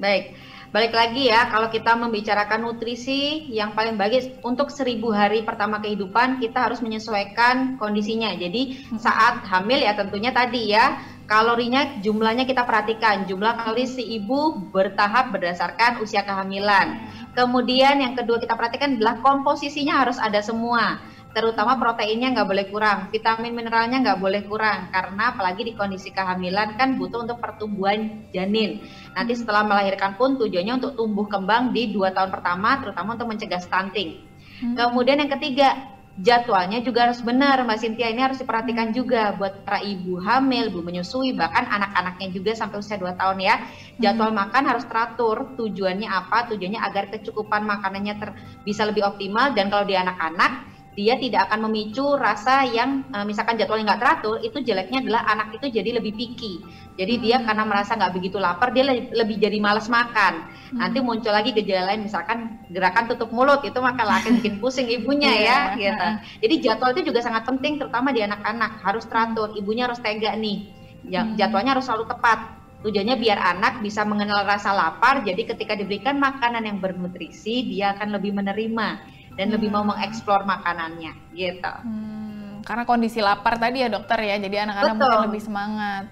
Baik, 0.00 0.32
balik 0.76 0.92
lagi 0.92 1.28
ya 1.28 1.48
kalau 1.48 1.72
kita 1.72 1.92
membicarakan 1.96 2.68
nutrisi 2.68 3.48
yang 3.52 3.76
paling 3.76 4.00
bagus 4.00 4.28
untuk 4.40 4.68
seribu 4.68 5.08
hari 5.08 5.44
pertama 5.44 5.80
kehidupan 5.80 6.40
kita 6.40 6.68
harus 6.68 6.80
menyesuaikan 6.80 7.76
kondisinya. 7.76 8.32
Jadi 8.32 8.80
saat 8.96 9.44
hamil 9.44 9.80
ya 9.82 9.92
tentunya 9.92 10.32
tadi 10.32 10.72
ya 10.72 11.15
kalorinya 11.26 11.90
jumlahnya 11.98 12.46
kita 12.46 12.62
perhatikan 12.62 13.26
jumlah 13.26 13.58
kalori 13.58 13.84
si 13.90 14.02
ibu 14.02 14.54
bertahap 14.70 15.34
berdasarkan 15.34 15.98
usia 15.98 16.22
kehamilan. 16.22 16.94
Kemudian 17.34 18.00
yang 18.00 18.14
kedua 18.14 18.38
kita 18.38 18.54
perhatikan 18.54 18.96
adalah 18.96 19.18
komposisinya 19.20 20.00
harus 20.00 20.16
ada 20.22 20.40
semua, 20.40 20.96
terutama 21.36 21.76
proteinnya 21.76 22.32
nggak 22.32 22.48
boleh 22.48 22.66
kurang, 22.70 22.98
vitamin 23.12 23.52
mineralnya 23.52 24.00
nggak 24.00 24.18
boleh 24.22 24.40
kurang 24.46 24.88
karena 24.88 25.34
apalagi 25.34 25.68
di 25.68 25.72
kondisi 25.76 26.08
kehamilan 26.14 26.72
kan 26.78 26.96
butuh 26.96 27.26
untuk 27.26 27.36
pertumbuhan 27.42 28.08
janin. 28.32 28.78
Nanti 29.12 29.36
setelah 29.36 29.66
melahirkan 29.66 30.16
pun 30.16 30.38
tujuannya 30.40 30.80
untuk 30.80 30.96
tumbuh 30.96 31.26
kembang 31.28 31.74
di 31.74 31.90
dua 31.90 32.14
tahun 32.14 32.32
pertama, 32.32 32.78
terutama 32.80 33.18
untuk 33.18 33.28
mencegah 33.28 33.60
stunting. 33.60 34.16
Hmm. 34.62 34.72
Kemudian 34.72 35.20
yang 35.20 35.28
ketiga 35.36 35.76
jadwalnya 36.16 36.80
juga 36.80 37.08
harus 37.08 37.20
benar 37.20 37.60
Mbak 37.60 37.78
Cynthia 37.80 38.08
ini 38.08 38.24
harus 38.24 38.40
diperhatikan 38.40 38.92
juga 38.96 39.36
buat 39.36 39.68
para 39.68 39.84
ibu 39.84 40.16
hamil, 40.16 40.72
ibu 40.72 40.80
menyusui 40.80 41.36
bahkan 41.36 41.68
anak-anaknya 41.68 42.32
juga 42.32 42.56
sampai 42.56 42.80
usia 42.80 42.96
2 42.96 43.20
tahun 43.20 43.38
ya. 43.40 43.56
Jadwal 44.00 44.32
hmm. 44.32 44.40
makan 44.40 44.62
harus 44.64 44.84
teratur. 44.88 45.56
Tujuannya 45.60 46.08
apa? 46.08 46.48
Tujuannya 46.52 46.80
agar 46.80 47.12
kecukupan 47.12 47.68
makanannya 47.68 48.14
ter, 48.16 48.30
bisa 48.64 48.88
lebih 48.88 49.04
optimal 49.04 49.52
dan 49.52 49.68
kalau 49.68 49.84
di 49.84 49.96
anak-anak 49.96 50.75
dia 50.96 51.20
tidak 51.20 51.52
akan 51.52 51.68
memicu 51.68 52.16
rasa 52.16 52.64
yang 52.64 53.04
uh, 53.12 53.20
misalkan 53.28 53.60
jadwalnya 53.60 53.92
nggak 53.92 54.00
teratur 54.00 54.40
itu 54.40 54.64
jeleknya 54.64 55.04
adalah 55.04 55.28
anak 55.28 55.60
itu 55.60 55.68
jadi 55.68 56.00
lebih 56.00 56.16
picky. 56.16 56.64
Jadi 56.96 57.14
hmm. 57.20 57.22
dia 57.22 57.36
karena 57.44 57.68
merasa 57.68 57.92
nggak 58.00 58.16
begitu 58.16 58.40
lapar 58.40 58.72
dia 58.72 58.88
lebih, 58.88 59.12
lebih 59.12 59.36
jadi 59.36 59.58
malas 59.60 59.92
makan. 59.92 60.56
Hmm. 60.66 60.82
nanti 60.82 60.98
muncul 60.98 61.30
lagi 61.30 61.54
gejala 61.54 61.94
lain 61.94 62.10
misalkan 62.10 62.58
gerakan 62.74 63.06
tutup 63.06 63.30
mulut 63.30 63.62
itu 63.62 63.78
maka 63.78 64.02
akan 64.02 64.42
bikin 64.42 64.58
pusing 64.58 64.90
ibunya 64.90 65.30
ya 65.30 65.58
gitu. 65.76 66.06
Jadi 66.42 66.54
jadwal 66.64 66.90
itu 66.96 67.12
juga 67.12 67.20
sangat 67.22 67.44
penting 67.44 67.76
terutama 67.76 68.10
di 68.10 68.24
anak-anak 68.24 68.80
harus 68.80 69.04
teratur. 69.04 69.52
Ibunya 69.52 69.86
harus 69.86 70.00
tega 70.00 70.32
nih. 70.32 70.72
Ya, 71.06 71.22
hmm. 71.22 71.36
jadwalnya 71.36 71.76
harus 71.76 71.86
selalu 71.86 72.08
tepat. 72.08 72.56
Tujuannya 72.80 73.16
biar 73.20 73.38
anak 73.40 73.84
bisa 73.84 74.06
mengenal 74.08 74.48
rasa 74.48 74.72
lapar 74.72 75.20
jadi 75.26 75.42
ketika 75.44 75.76
diberikan 75.76 76.16
makanan 76.22 76.64
yang 76.64 76.78
bernutrisi 76.78 77.66
dia 77.66 77.96
akan 77.98 78.14
lebih 78.14 78.30
menerima 78.36 79.15
dan 79.36 79.52
hmm. 79.52 79.54
lebih 79.60 79.68
mau 79.70 79.84
mengeksplor 79.84 80.48
makanannya 80.48 81.12
gitu. 81.36 81.74
Hmm, 81.84 82.64
karena 82.64 82.84
kondisi 82.88 83.20
lapar 83.20 83.60
tadi 83.60 83.84
ya 83.84 83.88
dokter 83.92 84.18
ya, 84.24 84.36
jadi 84.40 84.64
anak-anak 84.64 84.96
mungkin 84.96 85.24
lebih 85.30 85.42
semangat. 85.44 86.04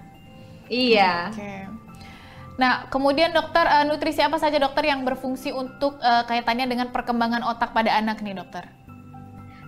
Iya. 0.69 1.33
Okay. 1.33 1.61
Nah, 2.55 2.87
kemudian 2.87 3.35
dokter 3.35 3.67
uh, 3.67 3.83
nutrisi 3.83 4.23
apa 4.23 4.39
saja 4.39 4.55
dokter 4.55 4.87
yang 4.87 5.03
berfungsi 5.03 5.51
untuk 5.51 5.99
uh, 5.99 6.23
kaitannya 6.23 6.71
dengan 6.71 6.87
perkembangan 6.95 7.43
otak 7.43 7.75
pada 7.75 7.91
anak 7.99 8.23
nih 8.23 8.31
dokter? 8.31 8.63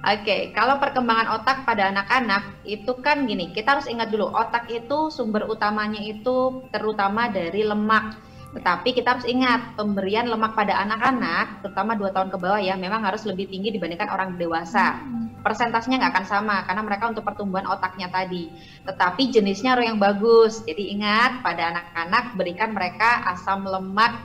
Oke, 0.07 0.23
okay, 0.23 0.41
kalau 0.55 0.79
perkembangan 0.79 1.41
otak 1.41 1.67
pada 1.67 1.91
anak-anak 1.91 2.63
itu 2.63 2.95
kan 3.03 3.27
gini, 3.27 3.51
kita 3.51 3.75
harus 3.75 3.91
ingat 3.91 4.07
dulu 4.07 4.31
otak 4.31 4.71
itu 4.71 5.11
sumber 5.11 5.49
utamanya 5.51 5.99
itu 5.99 6.63
terutama 6.71 7.27
dari 7.27 7.67
lemak 7.67 8.15
tetapi 8.55 8.95
kita 8.95 9.17
harus 9.17 9.27
ingat 9.27 9.75
pemberian 9.75 10.27
lemak 10.31 10.55
pada 10.55 10.79
anak-anak, 10.79 11.65
terutama 11.65 11.99
dua 11.99 12.15
tahun 12.15 12.31
ke 12.31 12.37
bawah 12.39 12.61
ya, 12.63 12.79
memang 12.79 13.03
harus 13.03 13.27
lebih 13.27 13.51
tinggi 13.51 13.75
dibandingkan 13.75 14.07
orang 14.07 14.39
dewasa. 14.39 15.03
Persentasenya 15.43 15.99
nggak 15.99 16.13
akan 16.15 16.27
sama 16.27 16.55
karena 16.67 16.81
mereka 16.83 17.07
untuk 17.11 17.23
pertumbuhan 17.23 17.67
otaknya 17.67 18.11
tadi. 18.11 18.51
Tetapi 18.83 19.31
jenisnya 19.31 19.75
harus 19.75 19.87
yang 19.87 19.99
bagus. 19.99 20.63
Jadi 20.63 20.95
ingat 20.97 21.43
pada 21.43 21.71
anak-anak 21.71 22.35
berikan 22.35 22.75
mereka 22.75 23.23
asam 23.31 23.63
lemak 23.63 24.15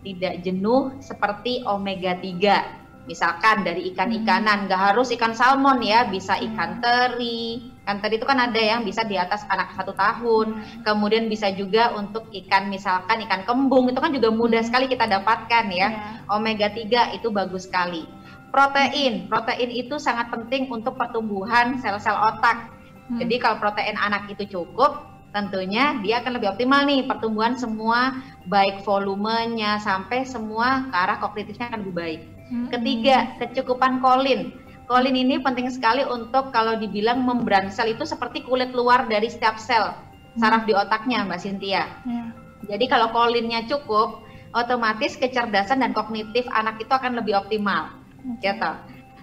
tidak 0.00 0.40
jenuh 0.40 0.96
seperti 1.02 1.60
omega 1.68 2.16
3 2.16 2.80
misalkan 3.08 3.64
dari 3.64 3.90
ikan-ikanan 3.92 4.68
nggak 4.68 4.92
harus 4.92 5.10
ikan 5.16 5.32
salmon 5.32 5.80
ya 5.80 6.06
bisa 6.06 6.36
ikan 6.36 6.78
teri 6.78 7.72
ikan 7.90 7.98
teri 7.98 8.22
itu 8.22 8.26
kan 8.30 8.38
ada 8.38 8.62
yang 8.62 8.86
bisa 8.86 9.02
di 9.02 9.18
atas 9.18 9.42
anak 9.50 9.74
satu 9.74 9.90
tahun 9.98 10.62
kemudian 10.86 11.26
bisa 11.26 11.50
juga 11.50 11.90
untuk 11.98 12.30
ikan 12.30 12.70
misalkan 12.70 13.18
ikan 13.26 13.42
kembung 13.42 13.90
itu 13.90 13.98
kan 13.98 14.14
juga 14.14 14.30
mudah 14.30 14.62
sekali 14.62 14.86
kita 14.86 15.10
dapatkan 15.10 15.66
ya 15.74 15.90
yeah. 15.90 15.90
omega 16.30 16.70
3 16.70 17.18
itu 17.18 17.34
bagus 17.34 17.66
sekali 17.66 18.06
protein 18.54 19.26
protein 19.26 19.74
itu 19.74 19.98
sangat 19.98 20.30
penting 20.30 20.70
untuk 20.70 20.94
pertumbuhan 20.94 21.82
sel-sel 21.82 22.14
otak 22.14 22.70
hmm. 23.10 23.18
jadi 23.18 23.34
kalau 23.42 23.58
protein 23.58 23.98
anak 23.98 24.30
itu 24.30 24.46
cukup 24.46 25.10
tentunya 25.34 25.98
dia 25.98 26.22
akan 26.22 26.38
lebih 26.38 26.54
optimal 26.54 26.86
nih 26.86 27.10
pertumbuhan 27.10 27.58
semua 27.58 28.22
baik 28.46 28.86
volumenya 28.86 29.82
sampai 29.82 30.22
semua 30.22 30.86
ke 30.86 30.94
arah 30.94 31.18
kognitifnya 31.18 31.74
akan 31.74 31.82
lebih 31.82 31.96
baik 31.98 32.22
Ketiga, 32.50 33.38
kecukupan 33.38 34.02
kolin. 34.02 34.50
Kolin 34.90 35.14
ini 35.14 35.38
penting 35.38 35.70
sekali 35.70 36.02
untuk 36.02 36.50
kalau 36.50 36.74
dibilang 36.74 37.22
membran 37.22 37.70
sel 37.70 37.94
itu 37.94 38.02
seperti 38.02 38.42
kulit 38.42 38.74
luar 38.74 39.06
dari 39.06 39.30
setiap 39.30 39.54
sel 39.54 39.94
saraf 40.34 40.66
di 40.66 40.74
otaknya, 40.74 41.22
Mbak 41.30 41.38
Cynthia. 41.38 41.86
Yeah. 42.02 42.34
Jadi 42.66 42.90
kalau 42.90 43.14
kolinnya 43.14 43.70
cukup, 43.70 44.26
otomatis 44.50 45.14
kecerdasan 45.14 45.86
dan 45.86 45.94
kognitif 45.94 46.42
anak 46.50 46.82
itu 46.82 46.90
akan 46.90 47.22
lebih 47.22 47.38
optimal. 47.38 47.94
Okay. 48.38 48.50
Gitu. 48.50 48.72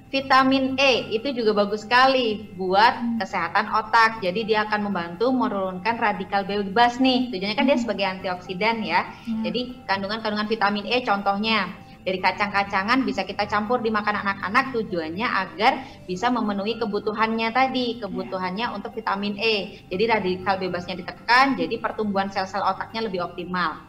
Vitamin 0.07 0.79
E 0.79 1.11
itu 1.11 1.35
juga 1.35 1.67
bagus 1.67 1.83
sekali 1.83 2.47
buat 2.55 2.95
hmm. 2.95 3.19
kesehatan 3.19 3.67
otak. 3.67 4.23
Jadi 4.23 4.47
dia 4.47 4.63
akan 4.63 4.87
membantu 4.87 5.35
menurunkan 5.35 5.99
radikal 5.99 6.47
bebas 6.47 6.95
nih. 7.03 7.27
Tujuannya 7.27 7.59
kan 7.59 7.67
dia 7.67 7.75
hmm. 7.75 7.83
sebagai 7.83 8.07
antioksidan 8.07 8.87
ya. 8.87 9.03
Hmm. 9.03 9.43
Jadi 9.43 9.83
kandungan-kandungan 9.83 10.47
vitamin 10.47 10.87
E 10.87 11.03
contohnya 11.03 11.75
dari 12.07 12.23
kacang-kacangan 12.23 13.03
bisa 13.03 13.27
kita 13.27 13.51
campur 13.51 13.83
di 13.83 13.91
makanan 13.91 14.23
anak-anak 14.23 14.71
tujuannya 14.71 15.27
agar 15.27 15.83
bisa 16.07 16.31
memenuhi 16.31 16.79
kebutuhannya 16.79 17.51
tadi, 17.51 17.99
kebutuhannya 17.99 18.71
untuk 18.71 18.95
vitamin 18.95 19.35
E. 19.35 19.83
Jadi 19.91 20.03
radikal 20.07 20.55
bebasnya 20.55 20.95
ditekan, 21.03 21.59
jadi 21.59 21.75
pertumbuhan 21.83 22.31
sel-sel 22.31 22.63
otaknya 22.63 23.11
lebih 23.11 23.27
optimal. 23.27 23.83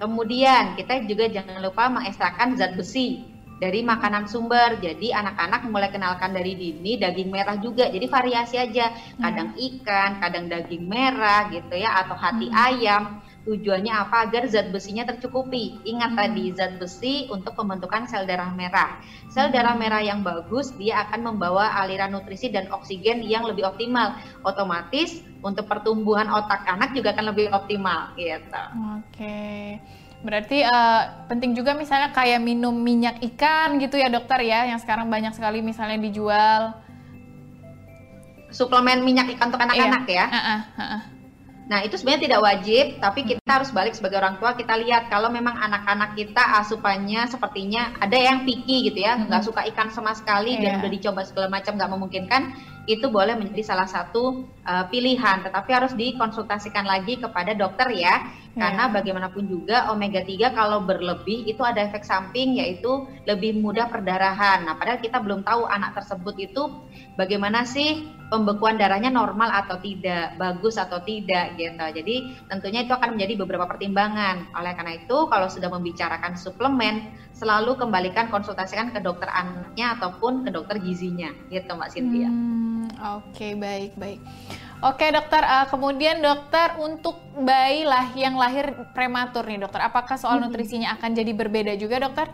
Kemudian 0.00 0.80
kita 0.80 1.04
juga 1.04 1.28
jangan 1.28 1.60
lupa 1.60 1.92
mengekstrakan 1.92 2.56
zat 2.56 2.72
besi 2.72 3.20
dari 3.60 3.84
makanan 3.84 4.24
sumber. 4.32 4.80
Jadi 4.80 5.12
anak-anak 5.12 5.68
mulai 5.68 5.92
kenalkan 5.92 6.32
dari 6.32 6.56
dini 6.56 6.96
daging 6.96 7.28
merah 7.28 7.60
juga. 7.60 7.92
Jadi 7.92 8.08
variasi 8.08 8.56
aja, 8.56 8.96
kadang 9.20 9.52
ikan, 9.52 10.24
kadang 10.24 10.48
daging 10.48 10.88
merah 10.88 11.52
gitu 11.52 11.76
ya 11.76 12.00
atau 12.00 12.16
hati 12.16 12.48
hmm. 12.48 12.56
ayam 12.56 13.02
Tujuannya 13.48 13.88
apa? 13.96 14.28
Agar 14.28 14.44
zat 14.52 14.68
besinya 14.68 15.08
tercukupi. 15.08 15.80
Ingat 15.88 16.12
hmm. 16.12 16.18
tadi 16.20 16.44
zat 16.52 16.72
besi 16.76 17.24
untuk 17.32 17.56
pembentukan 17.56 18.04
sel 18.04 18.28
darah 18.28 18.52
merah. 18.52 19.00
Sel 19.32 19.48
hmm. 19.48 19.56
darah 19.56 19.72
merah 19.72 20.04
yang 20.04 20.20
bagus 20.20 20.76
dia 20.76 21.00
akan 21.08 21.32
membawa 21.32 21.72
aliran 21.80 22.12
nutrisi 22.12 22.52
dan 22.52 22.68
oksigen 22.68 23.24
yang 23.24 23.48
lebih 23.48 23.64
optimal. 23.64 24.12
Otomatis 24.44 25.24
untuk 25.40 25.64
pertumbuhan 25.64 26.28
otak 26.28 26.68
anak 26.68 26.92
juga 26.92 27.16
akan 27.16 27.32
lebih 27.32 27.48
optimal 27.48 28.12
gitu. 28.20 28.62
Oke. 29.00 29.80
Berarti 30.20 30.66
uh, 30.66 31.30
penting 31.30 31.56
juga 31.56 31.72
misalnya 31.72 32.12
kayak 32.12 32.42
minum 32.44 32.74
minyak 32.74 33.22
ikan 33.32 33.80
gitu 33.80 33.96
ya 33.96 34.12
dokter 34.12 34.44
ya 34.44 34.68
yang 34.68 34.76
sekarang 34.82 35.08
banyak 35.08 35.30
sekali 35.30 35.62
misalnya 35.62 35.96
dijual 35.96 36.74
suplemen 38.50 39.04
minyak 39.04 39.30
ikan 39.36 39.48
untuk 39.48 39.62
anak-anak 39.62 40.04
iya. 40.10 40.16
ya. 40.18 40.26
Uh 40.26 40.36
-uh, 40.36 40.60
uh 40.60 40.82
-uh. 40.82 41.02
Nah, 41.68 41.84
itu 41.84 42.00
sebenarnya 42.00 42.32
tidak 42.32 42.40
wajib, 42.40 42.84
tapi 42.96 43.20
kita 43.28 43.44
harus 43.44 43.68
balik 43.76 43.92
sebagai 43.92 44.16
orang 44.16 44.40
tua. 44.40 44.56
Kita 44.56 44.72
lihat 44.80 45.12
kalau 45.12 45.28
memang 45.28 45.52
anak-anak 45.52 46.16
kita 46.16 46.64
asupannya 46.64 47.28
sepertinya 47.28 47.92
ada 48.00 48.16
yang 48.16 48.48
picky 48.48 48.88
gitu 48.88 49.04
ya, 49.04 49.20
nggak 49.20 49.44
suka 49.44 49.68
ikan 49.68 49.92
sama 49.92 50.16
sekali 50.16 50.56
yeah. 50.56 50.80
dan 50.80 50.80
udah 50.80 50.90
dicoba 50.90 51.20
segala 51.28 51.52
macam 51.52 51.76
nggak 51.76 51.92
memungkinkan, 51.92 52.42
itu 52.88 53.04
boleh 53.12 53.36
menjadi 53.36 53.76
salah 53.76 53.84
satu 53.84 54.48
uh, 54.64 54.84
pilihan, 54.88 55.44
tetapi 55.44 55.70
harus 55.76 55.92
dikonsultasikan 55.92 56.88
lagi 56.88 57.20
kepada 57.20 57.52
dokter 57.52 57.92
ya, 57.92 58.32
yeah. 58.54 58.68
karena 58.68 58.84
bagaimanapun 58.92 59.44
juga 59.48 59.90
omega 59.92 60.22
3 60.24 60.54
kalau 60.54 60.84
berlebih 60.84 61.44
itu 61.48 61.60
ada 61.64 61.84
efek 61.84 62.04
samping 62.04 62.56
yaitu 62.56 63.08
lebih 63.28 63.58
mudah 63.58 63.88
perdarahan. 63.90 64.64
Nah, 64.64 64.76
padahal 64.76 65.00
kita 65.02 65.18
belum 65.20 65.44
tahu 65.44 65.68
anak 65.68 65.98
tersebut 65.98 66.36
itu 66.40 66.62
bagaimana 67.18 67.66
sih 67.68 68.08
pembekuan 68.28 68.76
darahnya 68.76 69.08
normal 69.08 69.48
atau 69.52 69.80
tidak, 69.80 70.36
bagus 70.36 70.76
atau 70.76 71.00
tidak 71.00 71.56
gitu. 71.56 71.80
Jadi 71.80 72.44
tentunya 72.48 72.84
itu 72.84 72.92
akan 72.92 73.16
menjadi 73.16 73.40
beberapa 73.40 73.64
pertimbangan. 73.64 74.52
Oleh 74.52 74.72
karena 74.76 75.00
itu, 75.00 75.16
kalau 75.32 75.48
sudah 75.48 75.72
membicarakan 75.72 76.36
suplemen, 76.36 77.08
selalu 77.32 77.80
kembalikan 77.80 78.28
konsultasikan 78.28 78.92
ke 78.92 79.00
dokter 79.00 79.32
anaknya 79.32 79.96
ataupun 79.96 80.44
ke 80.44 80.52
dokter 80.52 80.76
gizinya, 80.76 81.32
gitu 81.48 81.72
Mbak 81.72 81.90
Cynthia. 81.90 82.28
Hmm 82.28 82.68
Oke, 82.98 83.30
okay, 83.30 83.52
baik, 83.54 83.92
baik. 83.94 84.18
Oke, 84.78 85.10
dokter. 85.10 85.42
Uh, 85.42 85.66
kemudian 85.66 86.22
dokter 86.22 86.78
untuk 86.78 87.18
bayi 87.34 87.82
lah 87.82 88.14
yang 88.14 88.38
lahir 88.38 88.70
prematur 88.94 89.42
nih, 89.42 89.58
dokter. 89.66 89.82
Apakah 89.82 90.14
soal 90.14 90.38
nutrisinya 90.38 90.94
akan 90.94 91.18
jadi 91.18 91.34
berbeda 91.34 91.74
juga, 91.74 91.98
dokter? 91.98 92.30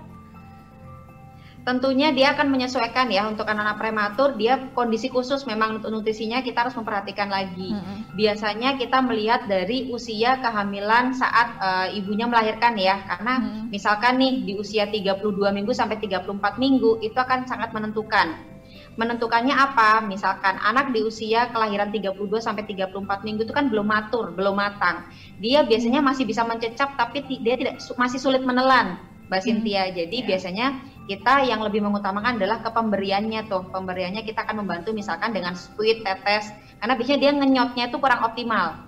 Tentunya 1.64 2.12
dia 2.12 2.36
akan 2.36 2.52
menyesuaikan 2.52 3.08
ya 3.08 3.24
untuk 3.24 3.48
anak-anak 3.48 3.80
prematur. 3.80 4.36
Dia 4.36 4.60
kondisi 4.76 5.08
khusus 5.08 5.48
memang 5.48 5.80
untuk 5.80 5.88
nutrisinya 5.88 6.44
kita 6.44 6.68
harus 6.68 6.76
memperhatikan 6.76 7.32
lagi. 7.32 7.72
Hmm. 7.72 8.12
Biasanya 8.12 8.76
kita 8.76 9.00
melihat 9.00 9.48
dari 9.48 9.88
usia 9.88 10.36
kehamilan 10.44 11.16
saat 11.16 11.56
uh, 11.56 11.88
ibunya 11.96 12.28
melahirkan 12.28 12.76
ya, 12.76 13.00
karena 13.08 13.40
hmm. 13.40 13.72
misalkan 13.72 14.20
nih 14.20 14.44
di 14.44 14.52
usia 14.60 14.84
32 14.84 15.24
minggu 15.32 15.72
sampai 15.72 15.96
34 15.96 16.60
minggu 16.60 17.00
itu 17.00 17.16
akan 17.16 17.48
sangat 17.48 17.72
menentukan 17.72 18.53
menentukannya 18.94 19.54
apa? 19.54 20.02
Misalkan 20.06 20.58
anak 20.62 20.94
di 20.94 21.02
usia 21.02 21.50
kelahiran 21.50 21.90
32 21.90 22.14
sampai 22.38 22.62
34 22.66 23.26
minggu 23.26 23.42
itu 23.46 23.54
kan 23.54 23.66
belum 23.70 23.86
matur, 23.86 24.30
belum 24.34 24.54
matang. 24.54 25.06
Dia 25.42 25.66
biasanya 25.66 25.98
masih 25.98 26.24
bisa 26.26 26.46
mencecap 26.46 26.94
tapi 26.94 27.26
dia 27.42 27.58
tidak 27.58 27.82
masih 27.98 28.18
sulit 28.22 28.42
menelan, 28.46 28.98
Mbak 29.28 29.40
hmm. 29.40 29.46
Cynthia. 29.46 29.82
Jadi 29.90 30.16
yeah. 30.22 30.28
biasanya 30.30 30.66
kita 31.04 31.44
yang 31.44 31.60
lebih 31.60 31.84
mengutamakan 31.84 32.38
adalah 32.38 32.62
ke 32.62 32.70
pemberiannya 32.70 33.50
tuh. 33.50 33.66
Pemberiannya 33.68 34.22
kita 34.22 34.46
akan 34.46 34.64
membantu 34.64 34.94
misalkan 34.94 35.34
dengan 35.34 35.58
squid, 35.58 36.06
tetes. 36.06 36.48
Karena 36.78 36.94
biasanya 36.94 37.20
dia 37.20 37.32
ngenyotnya 37.34 37.84
itu 37.90 37.98
kurang 37.98 38.22
optimal. 38.22 38.78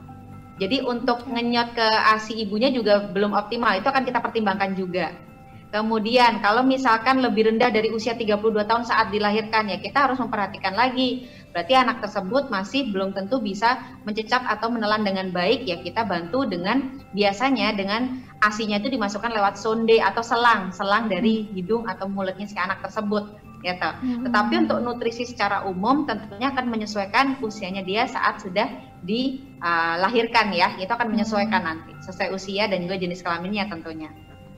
Jadi 0.57 0.81
untuk 0.81 1.29
ngenyot 1.29 1.77
ke 1.77 1.89
ASI 2.17 2.41
ibunya 2.41 2.73
juga 2.73 3.13
belum 3.13 3.37
optimal. 3.37 3.77
Itu 3.77 3.93
akan 3.93 4.09
kita 4.09 4.25
pertimbangkan 4.25 4.73
juga. 4.73 5.26
Kemudian 5.67 6.39
kalau 6.41 6.63
misalkan 6.63 7.19
lebih 7.19 7.51
rendah 7.51 7.75
dari 7.75 7.91
usia 7.91 8.15
32 8.15 8.39
tahun 8.65 8.87
saat 8.87 9.11
dilahirkan 9.11 9.67
ya 9.67 9.83
kita 9.83 10.07
harus 10.07 10.19
memperhatikan 10.23 10.79
lagi. 10.79 11.27
Berarti 11.51 11.73
anak 11.73 12.05
tersebut 12.05 12.53
masih 12.53 12.93
belum 12.93 13.17
tentu 13.17 13.41
bisa 13.41 13.81
mencecap 14.05 14.45
atau 14.45 14.69
menelan 14.69 15.03
dengan 15.03 15.33
baik 15.33 15.65
ya 15.65 15.81
kita 15.81 16.05
bantu 16.05 16.45
dengan 16.45 17.01
biasanya 17.17 17.73
dengan 17.73 18.23
asinya 18.45 18.77
itu 18.77 18.93
dimasukkan 18.93 19.33
lewat 19.33 19.57
sonde 19.57 19.97
atau 19.99 20.21
selang, 20.21 20.71
selang 20.71 21.09
dari 21.09 21.49
hidung 21.57 21.89
atau 21.89 22.07
mulutnya 22.07 22.45
si 22.45 22.55
anak 22.61 22.85
tersebut 22.85 23.41
gitu. 23.65 23.89
Hmm. 23.89 24.23
Tetapi 24.29 24.55
untuk 24.69 24.79
nutrisi 24.85 25.27
secara 25.27 25.67
umum 25.67 26.07
tentunya 26.07 26.53
akan 26.55 26.71
menyesuaikan 26.71 27.41
usianya 27.43 27.83
dia 27.83 28.07
saat 28.07 28.39
sudah 28.45 28.69
dilahirkan 29.03 30.53
ya. 30.55 30.77
Itu 30.79 30.93
akan 30.93 31.09
menyesuaikan 31.11 31.61
hmm. 31.65 31.69
nanti 31.69 31.93
sesuai 32.07 32.37
usia 32.37 32.71
dan 32.71 32.85
juga 32.85 33.01
jenis 33.01 33.25
kelaminnya 33.25 33.67
tentunya. 33.67 34.13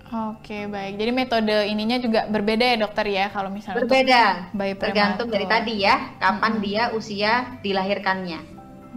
Oke 0.08 0.64
baik, 0.64 0.96
jadi 0.96 1.12
metode 1.12 1.52
ininya 1.68 2.00
juga 2.00 2.24
berbeda 2.32 2.64
ya 2.64 2.76
dokter 2.80 3.04
ya 3.12 3.28
kalau 3.28 3.52
misalnya 3.52 3.84
berbeda, 3.84 4.24
bayi 4.56 4.72
tergantung 4.72 5.28
dari 5.28 5.44
tadi 5.44 5.84
ya 5.84 6.16
kapan 6.16 6.56
hmm. 6.56 6.62
dia 6.64 6.82
usia 6.96 7.60
dilahirkannya. 7.60 8.40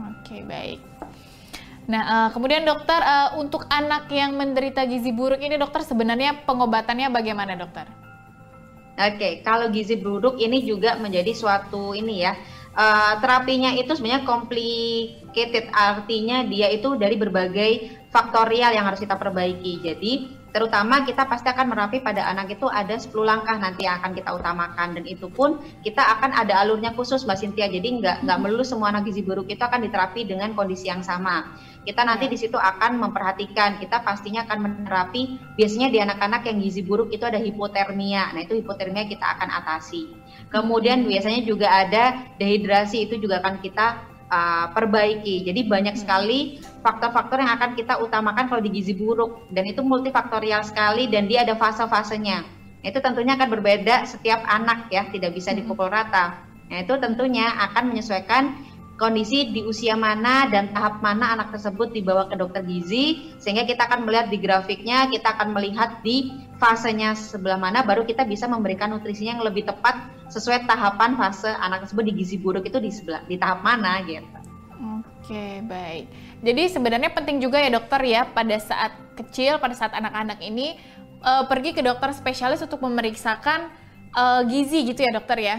Oke 0.07 0.39
baik. 0.47 0.79
Nah 1.91 2.03
uh, 2.07 2.29
kemudian 2.31 2.63
dokter 2.63 2.95
uh, 2.95 3.35
untuk 3.35 3.67
anak 3.67 4.07
yang 4.07 4.39
menderita 4.39 4.87
gizi 4.87 5.11
buruk 5.11 5.43
ini 5.43 5.59
dokter 5.59 5.83
sebenarnya 5.83 6.47
pengobatannya 6.47 7.11
bagaimana 7.11 7.59
dokter? 7.59 7.91
Oke, 8.95 9.43
kalau 9.43 9.67
gizi 9.67 9.99
buruk 9.99 10.39
ini 10.39 10.63
juga 10.63 10.95
menjadi 10.95 11.35
suatu 11.35 11.91
ini 11.91 12.23
ya 12.23 12.39
uh, 12.71 13.19
terapinya 13.19 13.75
itu 13.75 13.91
sebenarnya 13.91 14.23
complicated 14.23 15.67
artinya 15.75 16.47
dia 16.47 16.71
itu 16.71 16.95
dari 16.95 17.19
berbagai 17.19 17.99
faktorial 18.11 18.71
yang 18.71 18.87
harus 18.87 19.03
kita 19.03 19.19
perbaiki. 19.19 19.83
Jadi 19.83 20.40
terutama 20.51 21.07
kita 21.07 21.27
pasti 21.27 21.47
akan 21.47 21.71
merapi 21.71 22.03
pada 22.03 22.27
anak 22.27 22.59
itu 22.59 22.67
ada 22.67 22.95
10 22.99 23.11
langkah 23.23 23.55
nanti 23.55 23.87
yang 23.87 24.03
akan 24.03 24.11
kita 24.15 24.31
utamakan. 24.35 24.99
Dan 24.99 25.03
itu 25.07 25.31
pun 25.31 25.63
kita 25.83 26.03
akan 26.19 26.35
ada 26.35 26.59
alurnya 26.59 26.91
khusus 26.95 27.23
Mbak 27.23 27.37
Sintia 27.39 27.67
jadi 27.71 27.87
nggak 27.87 28.17
nggak 28.27 28.37
melulu 28.39 28.63
semua 28.67 28.91
anak 28.91 29.07
gizi 29.07 29.23
buruk 29.23 29.47
itu 29.47 29.63
akan 29.63 29.83
diterapi 29.87 30.27
dengan 30.27 30.51
kondisi 30.53 30.91
yang 30.91 31.01
sama. 31.01 31.55
Kita 31.81 32.05
nanti 32.05 32.29
ya. 32.29 32.31
di 32.31 32.37
situ 32.37 32.57
akan 32.61 33.01
memperhatikan. 33.01 33.81
Kita 33.81 34.05
pastinya 34.05 34.45
akan 34.45 34.59
menerapi. 34.61 35.55
Biasanya 35.57 35.89
di 35.89 35.97
anak-anak 35.97 36.45
yang 36.45 36.57
gizi 36.61 36.85
buruk 36.85 37.09
itu 37.09 37.25
ada 37.25 37.41
hipotermia. 37.41 38.29
Nah 38.37 38.41
itu 38.45 38.59
hipotermia 38.61 39.09
kita 39.09 39.25
akan 39.39 39.49
atasi. 39.49 40.13
Kemudian 40.53 41.07
biasanya 41.07 41.41
juga 41.41 41.73
ada 41.73 42.27
dehidrasi. 42.37 43.09
Itu 43.09 43.17
juga 43.17 43.41
akan 43.41 43.65
kita 43.65 44.11
uh, 44.31 44.65
perbaiki. 44.71 45.41
Jadi 45.41 45.65
banyak 45.65 45.95
hmm. 45.97 46.01
sekali 46.01 46.39
faktor-faktor 46.81 47.41
yang 47.41 47.53
akan 47.55 47.77
kita 47.77 48.01
utamakan 48.01 48.49
kalau 48.49 48.61
di 48.61 48.73
gizi 48.73 48.97
buruk 48.97 49.47
dan 49.53 49.69
itu 49.69 49.85
multifaktorial 49.85 50.65
sekali 50.65 51.07
dan 51.07 51.29
dia 51.29 51.45
ada 51.45 51.55
fase-fasenya. 51.55 52.43
Itu 52.81 52.97
tentunya 52.99 53.37
akan 53.37 53.49
berbeda 53.53 54.09
setiap 54.09 54.41
anak 54.49 54.89
ya, 54.89 55.05
tidak 55.13 55.37
bisa 55.37 55.53
dipukul 55.53 55.87
rata. 55.87 56.41
Nah, 56.67 56.81
itu 56.81 56.97
tentunya 56.97 57.45
akan 57.69 57.93
menyesuaikan 57.93 58.57
kondisi 59.01 59.49
di 59.49 59.65
usia 59.65 59.97
mana 59.97 60.45
dan 60.45 60.69
tahap 60.69 61.01
mana 61.01 61.33
anak 61.33 61.57
tersebut 61.57 61.89
dibawa 61.89 62.29
ke 62.29 62.37
dokter 62.37 62.61
gizi 62.61 63.33
sehingga 63.41 63.65
kita 63.65 63.89
akan 63.89 64.05
melihat 64.05 64.29
di 64.29 64.37
grafiknya 64.37 65.09
kita 65.09 65.33
akan 65.33 65.57
melihat 65.57 66.05
di 66.05 66.29
fasenya 66.61 67.17
sebelah 67.17 67.57
mana 67.57 67.81
baru 67.81 68.05
kita 68.05 68.29
bisa 68.29 68.45
memberikan 68.45 68.93
nutrisinya 68.93 69.41
yang 69.41 69.45
lebih 69.49 69.65
tepat 69.65 70.05
sesuai 70.29 70.69
tahapan 70.69 71.17
fase 71.17 71.49
anak 71.49 71.89
tersebut 71.89 72.13
di 72.13 72.13
gizi 72.21 72.37
buruk 72.37 72.61
itu 72.69 72.77
di 72.77 72.93
sebelah 72.93 73.25
di 73.25 73.41
tahap 73.41 73.65
mana 73.65 74.05
gitu. 74.05 74.40
Oke, 75.21 75.61
baik. 75.69 76.09
Jadi 76.41 76.63
sebenarnya 76.73 77.13
penting 77.13 77.37
juga 77.37 77.61
ya 77.61 77.69
dokter 77.69 78.01
ya 78.01 78.25
pada 78.25 78.57
saat 78.57 78.97
kecil, 79.13 79.61
pada 79.61 79.77
saat 79.77 79.93
anak-anak 79.93 80.41
ini 80.41 80.81
uh, 81.21 81.45
pergi 81.45 81.77
ke 81.77 81.85
dokter 81.85 82.09
spesialis 82.11 82.65
untuk 82.65 82.81
memeriksakan 82.81 83.69
uh, 84.17 84.41
gizi 84.49 84.83
gitu 84.89 85.05
ya 85.05 85.11
dokter 85.13 85.37
ya 85.39 85.57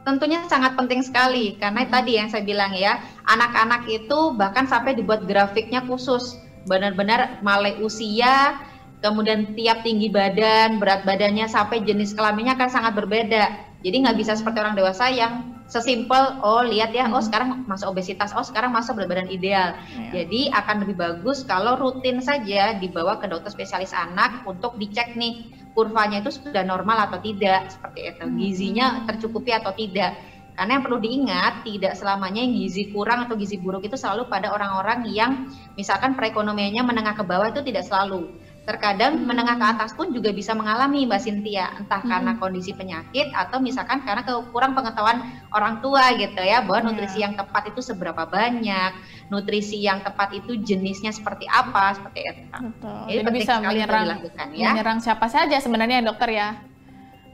tentunya 0.00 0.40
sangat 0.48 0.74
penting 0.80 1.04
sekali 1.04 1.60
karena 1.60 1.84
hmm. 1.84 1.92
tadi 1.92 2.12
yang 2.16 2.28
saya 2.32 2.42
bilang 2.44 2.72
ya 2.72 2.98
anak-anak 3.28 3.84
itu 3.86 4.32
bahkan 4.34 4.64
sampai 4.64 4.96
dibuat 4.96 5.28
grafiknya 5.28 5.84
khusus 5.84 6.40
benar-benar 6.64 7.40
mulai 7.44 7.76
usia 7.84 8.56
kemudian 9.04 9.52
tiap 9.56 9.84
tinggi 9.84 10.08
badan 10.12 10.80
berat 10.80 11.04
badannya 11.04 11.48
sampai 11.48 11.84
jenis 11.84 12.16
kelaminnya 12.16 12.56
akan 12.56 12.70
sangat 12.72 12.92
berbeda 12.96 13.44
jadi 13.84 13.96
nggak 14.08 14.16
bisa 14.16 14.36
seperti 14.36 14.60
orang 14.60 14.76
dewasa 14.76 15.08
yang 15.12 15.49
sesimpel 15.70 16.42
oh 16.42 16.66
lihat 16.66 16.90
ya 16.90 17.06
oh 17.14 17.22
hmm. 17.22 17.26
sekarang 17.30 17.48
masuk 17.70 17.94
obesitas 17.94 18.34
oh 18.34 18.42
sekarang 18.42 18.74
masuk 18.74 18.98
berat 18.98 19.08
badan 19.08 19.30
ideal 19.30 19.78
ya. 19.78 20.20
jadi 20.20 20.50
akan 20.50 20.82
lebih 20.82 20.98
bagus 20.98 21.46
kalau 21.46 21.78
rutin 21.78 22.18
saja 22.18 22.74
dibawa 22.76 23.22
ke 23.22 23.30
dokter 23.30 23.54
spesialis 23.54 23.94
anak 23.94 24.42
untuk 24.50 24.74
dicek 24.82 25.14
nih 25.14 25.46
kurvanya 25.70 26.26
itu 26.26 26.34
sudah 26.34 26.66
normal 26.66 27.06
atau 27.06 27.22
tidak 27.22 27.70
seperti 27.70 28.10
itu 28.10 28.24
hmm. 28.26 28.36
gizinya 28.36 28.86
tercukupi 29.06 29.54
atau 29.54 29.70
tidak 29.70 30.18
karena 30.58 30.76
yang 30.76 30.84
perlu 30.84 30.98
diingat 31.00 31.64
tidak 31.64 31.94
selamanya 31.96 32.42
yang 32.42 32.52
gizi 32.52 32.90
kurang 32.90 33.24
atau 33.24 33.38
gizi 33.38 33.56
buruk 33.56 33.86
itu 33.86 33.96
selalu 33.96 34.28
pada 34.28 34.52
orang-orang 34.52 35.06
yang 35.08 35.48
misalkan 35.78 36.18
perekonomiannya 36.18 36.82
menengah 36.84 37.14
ke 37.16 37.24
bawah 37.24 37.48
itu 37.48 37.64
tidak 37.64 37.86
selalu 37.86 38.28
terkadang 38.70 39.18
hmm. 39.18 39.26
menengah 39.26 39.58
ke 39.58 39.66
atas 39.66 39.90
pun 39.98 40.14
juga 40.14 40.30
bisa 40.30 40.54
mengalami 40.54 41.02
Mbak 41.02 41.20
Sintia 41.20 41.74
entah 41.74 41.98
hmm. 41.98 42.10
karena 42.14 42.32
kondisi 42.38 42.70
penyakit 42.70 43.34
atau 43.34 43.58
misalkan 43.58 44.06
karena 44.06 44.22
kurang 44.54 44.78
pengetahuan 44.78 45.26
orang 45.50 45.82
tua 45.82 46.14
gitu 46.14 46.38
ya 46.38 46.62
bahwa 46.62 46.78
yeah. 46.78 46.86
nutrisi 46.86 47.18
yang 47.18 47.34
tepat 47.34 47.74
itu 47.74 47.82
seberapa 47.82 48.22
banyak 48.30 48.94
nutrisi 49.34 49.82
yang 49.82 50.02
tepat 50.06 50.38
itu 50.38 50.54
jenisnya 50.62 51.10
seperti 51.10 51.50
apa 51.50 51.98
seperti 51.98 52.20
itu. 52.30 52.42
Betul. 52.50 52.98
Jadi, 53.10 53.18
Jadi 53.18 53.30
bisa 53.34 53.52
menyerang, 53.58 54.04
dilakukan 54.06 54.46
ya. 54.54 54.68
Menyerang 54.70 54.98
siapa 55.02 55.26
saja 55.26 55.56
sebenarnya 55.58 56.06
dokter 56.06 56.30
ya. 56.30 56.48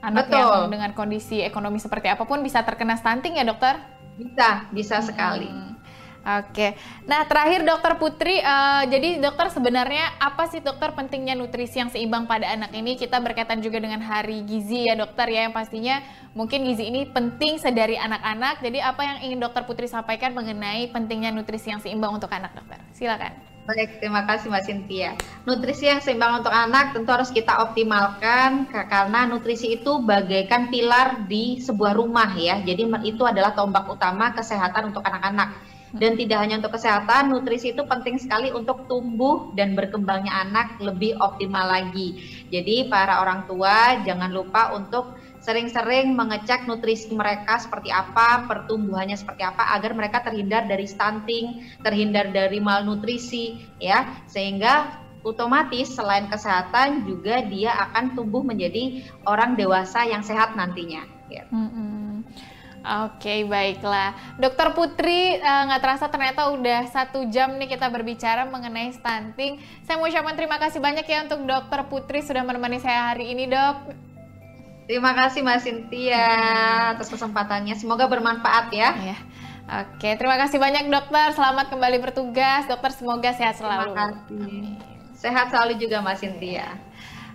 Anak 0.04 0.28
Betul. 0.28 0.38
yang 0.38 0.72
dengan 0.72 0.90
kondisi 0.92 1.40
ekonomi 1.42 1.80
seperti 1.80 2.12
apa 2.12 2.24
pun 2.28 2.40
bisa 2.44 2.62
terkena 2.62 2.96
stunting 2.96 3.40
ya 3.40 3.44
dokter? 3.48 3.80
Bisa, 4.16 4.68
bisa 4.72 4.96
hmm. 5.00 5.06
sekali. 5.08 5.65
Oke, 6.26 6.74
nah 7.06 7.22
terakhir 7.22 7.62
dokter 7.62 8.02
Putri, 8.02 8.42
uh, 8.42 8.82
jadi 8.90 9.22
dokter 9.22 9.46
sebenarnya 9.46 10.10
apa 10.18 10.50
sih 10.50 10.58
dokter 10.58 10.90
pentingnya 10.90 11.38
nutrisi 11.38 11.78
yang 11.78 11.86
seimbang 11.86 12.26
pada 12.26 12.50
anak 12.50 12.74
ini? 12.74 12.98
Kita 12.98 13.22
berkaitan 13.22 13.62
juga 13.62 13.78
dengan 13.78 14.02
hari 14.02 14.42
gizi 14.42 14.90
ya 14.90 14.98
dokter 14.98 15.30
ya, 15.30 15.46
yang 15.46 15.54
pastinya 15.54 16.02
mungkin 16.34 16.66
gizi 16.66 16.90
ini 16.90 17.06
penting 17.06 17.62
sedari 17.62 17.94
anak-anak. 17.94 18.58
Jadi 18.58 18.82
apa 18.82 19.06
yang 19.06 19.18
ingin 19.22 19.38
dokter 19.38 19.62
Putri 19.70 19.86
sampaikan 19.86 20.34
mengenai 20.34 20.90
pentingnya 20.90 21.30
nutrisi 21.30 21.70
yang 21.70 21.78
seimbang 21.78 22.18
untuk 22.18 22.34
anak 22.34 22.50
dokter? 22.58 22.82
Silakan. 22.90 23.30
Baik, 23.70 24.02
terima 24.02 24.26
kasih 24.26 24.50
Mbak 24.50 24.62
Cynthia. 24.66 25.10
Nutrisi 25.46 25.86
yang 25.86 26.02
seimbang 26.02 26.42
untuk 26.42 26.50
anak 26.50 26.90
tentu 26.90 27.10
harus 27.14 27.30
kita 27.30 27.54
optimalkan 27.70 28.66
karena 28.66 29.30
nutrisi 29.30 29.78
itu 29.78 30.02
bagaikan 30.02 30.74
pilar 30.74 31.22
di 31.30 31.62
sebuah 31.62 31.94
rumah 31.94 32.34
ya. 32.34 32.58
Jadi 32.66 32.82
itu 33.06 33.22
adalah 33.22 33.54
tombak 33.54 33.86
utama 33.86 34.34
kesehatan 34.34 34.90
untuk 34.90 35.06
anak-anak 35.06 35.75
dan 35.96 36.12
tidak 36.14 36.38
hanya 36.44 36.60
untuk 36.60 36.76
kesehatan, 36.76 37.32
nutrisi 37.32 37.72
itu 37.72 37.82
penting 37.88 38.20
sekali 38.20 38.52
untuk 38.52 38.84
tumbuh 38.88 39.52
dan 39.56 39.72
berkembangnya 39.72 40.32
anak 40.46 40.76
lebih 40.80 41.16
optimal 41.20 41.66
lagi. 41.66 42.20
Jadi 42.52 42.88
para 42.92 43.24
orang 43.24 43.48
tua 43.48 44.00
jangan 44.04 44.30
lupa 44.30 44.76
untuk 44.76 45.16
sering-sering 45.40 46.18
mengecek 46.18 46.66
nutrisi 46.66 47.14
mereka 47.14 47.56
seperti 47.62 47.94
apa, 47.94 48.44
pertumbuhannya 48.50 49.14
seperti 49.14 49.46
apa 49.46 49.78
agar 49.78 49.94
mereka 49.94 50.18
terhindar 50.26 50.66
dari 50.66 50.90
stunting, 50.90 51.62
terhindar 51.86 52.34
dari 52.34 52.58
malnutrisi 52.58 53.62
ya, 53.78 54.26
sehingga 54.26 55.06
otomatis 55.22 55.94
selain 55.94 56.26
kesehatan 56.26 57.06
juga 57.06 57.42
dia 57.46 57.74
akan 57.90 58.14
tumbuh 58.14 58.42
menjadi 58.46 59.06
orang 59.26 59.54
dewasa 59.54 60.06
yang 60.06 60.22
sehat 60.22 60.58
nantinya. 60.58 61.02
Ya. 61.26 61.46
Mm 61.50 61.68
-hmm. 61.70 62.10
Oke, 62.86 63.42
baiklah. 63.50 64.14
Dokter 64.38 64.70
Putri, 64.70 65.34
eh, 65.34 65.62
nggak 65.66 65.80
uh, 65.80 65.82
terasa 65.82 66.06
ternyata 66.06 66.54
udah 66.54 66.86
satu 66.86 67.26
jam 67.26 67.58
nih 67.58 67.66
kita 67.66 67.90
berbicara 67.90 68.46
mengenai 68.46 68.94
stunting. 68.94 69.58
Saya 69.82 69.98
mau 69.98 70.06
ucapkan 70.06 70.38
terima 70.38 70.62
kasih 70.62 70.78
banyak 70.78 71.02
ya 71.02 71.26
untuk 71.26 71.42
Dokter 71.42 71.82
Putri 71.90 72.22
sudah 72.22 72.46
menemani 72.46 72.78
saya 72.78 73.10
hari 73.10 73.34
ini, 73.34 73.50
dok. 73.50 73.90
Terima 74.86 75.18
kasih 75.18 75.42
Mbak 75.42 75.58
Cynthia 75.66 76.26
atas 76.94 77.10
kesempatannya. 77.10 77.74
Semoga 77.74 78.06
bermanfaat 78.06 78.70
ya. 78.70 78.94
ya. 78.94 79.18
Oke, 79.66 80.14
terima 80.14 80.38
kasih 80.38 80.62
banyak 80.62 80.86
dokter. 80.86 81.34
Selamat 81.34 81.66
kembali 81.74 81.98
bertugas. 81.98 82.70
Dokter 82.70 82.94
semoga 82.94 83.34
sehat 83.34 83.58
selalu. 83.58 83.98
Terima 83.98 84.14
kasih. 84.14 84.62
Sehat 85.18 85.50
selalu 85.50 85.82
juga 85.82 86.06
Mbak 86.06 86.16
Cynthia. 86.22 86.78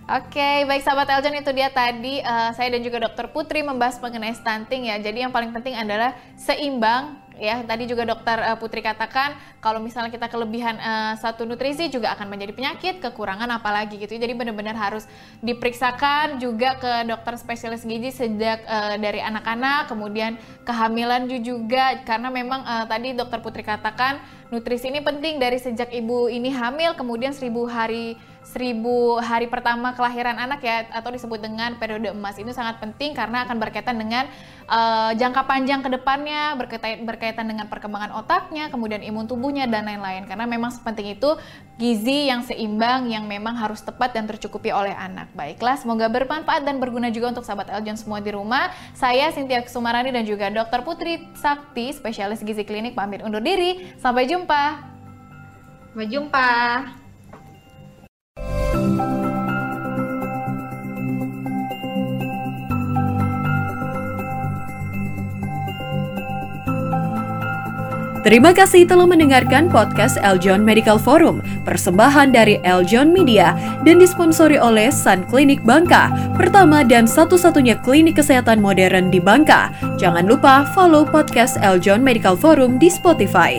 Oke, 0.02 0.66
baik 0.66 0.82
sahabat 0.82 1.06
Eljon 1.14 1.38
itu 1.38 1.54
dia 1.54 1.70
tadi 1.70 2.18
uh, 2.26 2.50
saya 2.58 2.74
dan 2.74 2.82
juga 2.82 2.98
Dokter 3.06 3.30
Putri 3.30 3.62
membahas 3.62 4.02
mengenai 4.02 4.34
stunting 4.34 4.90
ya. 4.90 4.98
Jadi 4.98 5.22
yang 5.22 5.30
paling 5.30 5.54
penting 5.54 5.78
adalah 5.78 6.18
seimbang 6.34 7.22
ya. 7.38 7.62
Tadi 7.62 7.86
juga 7.86 8.02
Dokter 8.02 8.34
uh, 8.42 8.58
Putri 8.58 8.82
katakan 8.82 9.38
kalau 9.62 9.78
misalnya 9.78 10.10
kita 10.10 10.26
kelebihan 10.26 10.74
uh, 10.82 11.14
satu 11.14 11.46
nutrisi 11.46 11.86
juga 11.86 12.18
akan 12.18 12.34
menjadi 12.34 12.50
penyakit, 12.50 12.94
kekurangan 12.98 13.46
apalagi 13.54 13.94
gitu. 14.02 14.18
Jadi 14.18 14.34
benar-benar 14.34 14.74
harus 14.74 15.06
diperiksakan 15.38 16.42
juga 16.42 16.82
ke 16.82 17.06
dokter 17.06 17.38
spesialis 17.38 17.86
gizi 17.86 18.10
sejak 18.10 18.66
uh, 18.66 18.98
dari 18.98 19.22
anak-anak, 19.22 19.86
kemudian 19.86 20.34
kehamilan 20.66 21.30
juga 21.30 22.02
karena 22.02 22.26
memang 22.26 22.66
uh, 22.66 22.90
tadi 22.90 23.14
Dokter 23.14 23.38
Putri 23.38 23.62
katakan 23.62 24.18
nutrisi 24.50 24.90
ini 24.90 24.98
penting 24.98 25.38
dari 25.38 25.62
sejak 25.62 25.94
ibu 25.94 26.26
ini 26.26 26.50
hamil 26.50 26.98
kemudian 26.98 27.30
seribu 27.30 27.70
hari 27.70 28.18
seribu 28.42 29.22
hari 29.22 29.46
pertama 29.46 29.94
kelahiran 29.94 30.36
anak 30.36 30.60
ya 30.60 30.84
atau 30.90 31.14
disebut 31.14 31.38
dengan 31.38 31.78
periode 31.78 32.10
emas. 32.10 32.36
Ini 32.36 32.50
sangat 32.50 32.82
penting 32.82 33.14
karena 33.14 33.46
akan 33.46 33.56
berkaitan 33.56 33.96
dengan 33.96 34.26
uh, 34.66 35.14
jangka 35.14 35.46
panjang 35.46 35.80
ke 35.80 35.88
depannya 35.88 36.58
berkaitan 36.58 37.06
berkaitan 37.06 37.46
dengan 37.48 37.70
perkembangan 37.70 38.12
otaknya 38.18 38.68
kemudian 38.68 39.00
imun 39.00 39.30
tubuhnya 39.30 39.70
dan 39.70 39.86
lain-lain. 39.86 40.26
Karena 40.26 40.44
memang 40.44 40.74
sepenting 40.74 41.14
itu 41.14 41.38
gizi 41.78 42.28
yang 42.28 42.42
seimbang 42.44 43.08
yang 43.08 43.24
memang 43.24 43.56
harus 43.56 43.80
tepat 43.80 44.12
dan 44.12 44.26
tercukupi 44.26 44.74
oleh 44.74 44.92
anak. 44.92 45.30
Baiklah 45.32 45.78
semoga 45.78 46.10
bermanfaat 46.10 46.66
dan 46.66 46.82
berguna 46.82 47.08
juga 47.08 47.32
untuk 47.32 47.46
sahabat 47.46 47.70
Eljon 47.72 47.96
semua 47.96 48.18
di 48.18 48.34
rumah. 48.34 48.74
Saya 48.92 49.30
Cynthia 49.30 49.64
Sumarani 49.64 50.10
dan 50.10 50.26
juga 50.28 50.50
Dr. 50.50 50.82
Putri 50.84 51.30
Sakti 51.38 51.94
spesialis 51.94 52.42
gizi 52.42 52.66
klinik 52.66 52.98
pamit 52.98 53.22
undur 53.22 53.40
diri. 53.40 53.94
Sampai 54.02 54.26
jumpa. 54.26 54.92
Sampai 55.92 56.08
jumpa 56.08 56.48
Terima 68.22 68.54
kasih 68.54 68.86
telah 68.86 69.02
mendengarkan 69.02 69.66
podcast 69.66 70.14
Eljon 70.22 70.62
Medical 70.62 70.94
Forum, 70.94 71.42
persembahan 71.66 72.30
dari 72.30 72.62
Eljon 72.62 73.10
Media 73.10 73.50
dan 73.82 73.98
disponsori 73.98 74.62
oleh 74.62 74.94
Sun 74.94 75.26
Clinic 75.26 75.58
Bangka, 75.66 76.06
pertama 76.38 76.86
dan 76.86 77.10
satu-satunya 77.10 77.82
klinik 77.82 78.22
kesehatan 78.22 78.62
modern 78.62 79.10
di 79.10 79.18
Bangka. 79.18 79.74
Jangan 79.98 80.30
lupa 80.30 80.70
follow 80.70 81.02
podcast 81.02 81.58
Eljon 81.66 81.98
Medical 81.98 82.38
Forum 82.38 82.78
di 82.78 82.94
Spotify. 82.94 83.58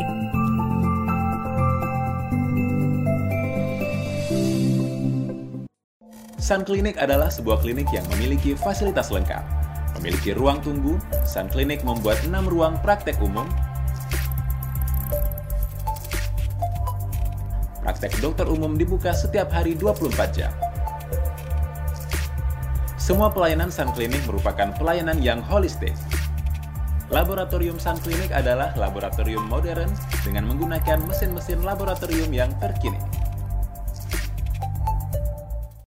Sun 6.40 6.64
Clinic 6.64 6.96
adalah 7.04 7.28
sebuah 7.28 7.60
klinik 7.60 7.92
yang 7.92 8.08
memiliki 8.16 8.56
fasilitas 8.56 9.12
lengkap. 9.12 9.44
Memiliki 10.00 10.32
ruang 10.32 10.64
tunggu, 10.64 10.96
Sun 11.28 11.52
Clinic 11.52 11.84
membuat 11.84 12.24
6 12.24 12.32
ruang 12.48 12.80
praktek 12.80 13.20
umum 13.20 13.44
Praktek 17.84 18.16
dokter 18.24 18.48
umum 18.48 18.80
dibuka 18.80 19.12
setiap 19.12 19.52
hari 19.52 19.76
24 19.76 20.16
jam. 20.32 20.56
Semua 22.96 23.28
pelayanan 23.28 23.68
Sun 23.68 23.92
Clinic 23.92 24.24
merupakan 24.24 24.72
pelayanan 24.80 25.20
yang 25.20 25.44
holistik. 25.44 25.92
Laboratorium 27.12 27.76
Sun 27.76 28.00
Clinic 28.00 28.32
adalah 28.32 28.72
laboratorium 28.80 29.44
modern 29.52 29.92
dengan 30.24 30.48
menggunakan 30.48 31.04
mesin-mesin 31.04 31.60
laboratorium 31.68 32.32
yang 32.32 32.56
terkini. 32.64 33.23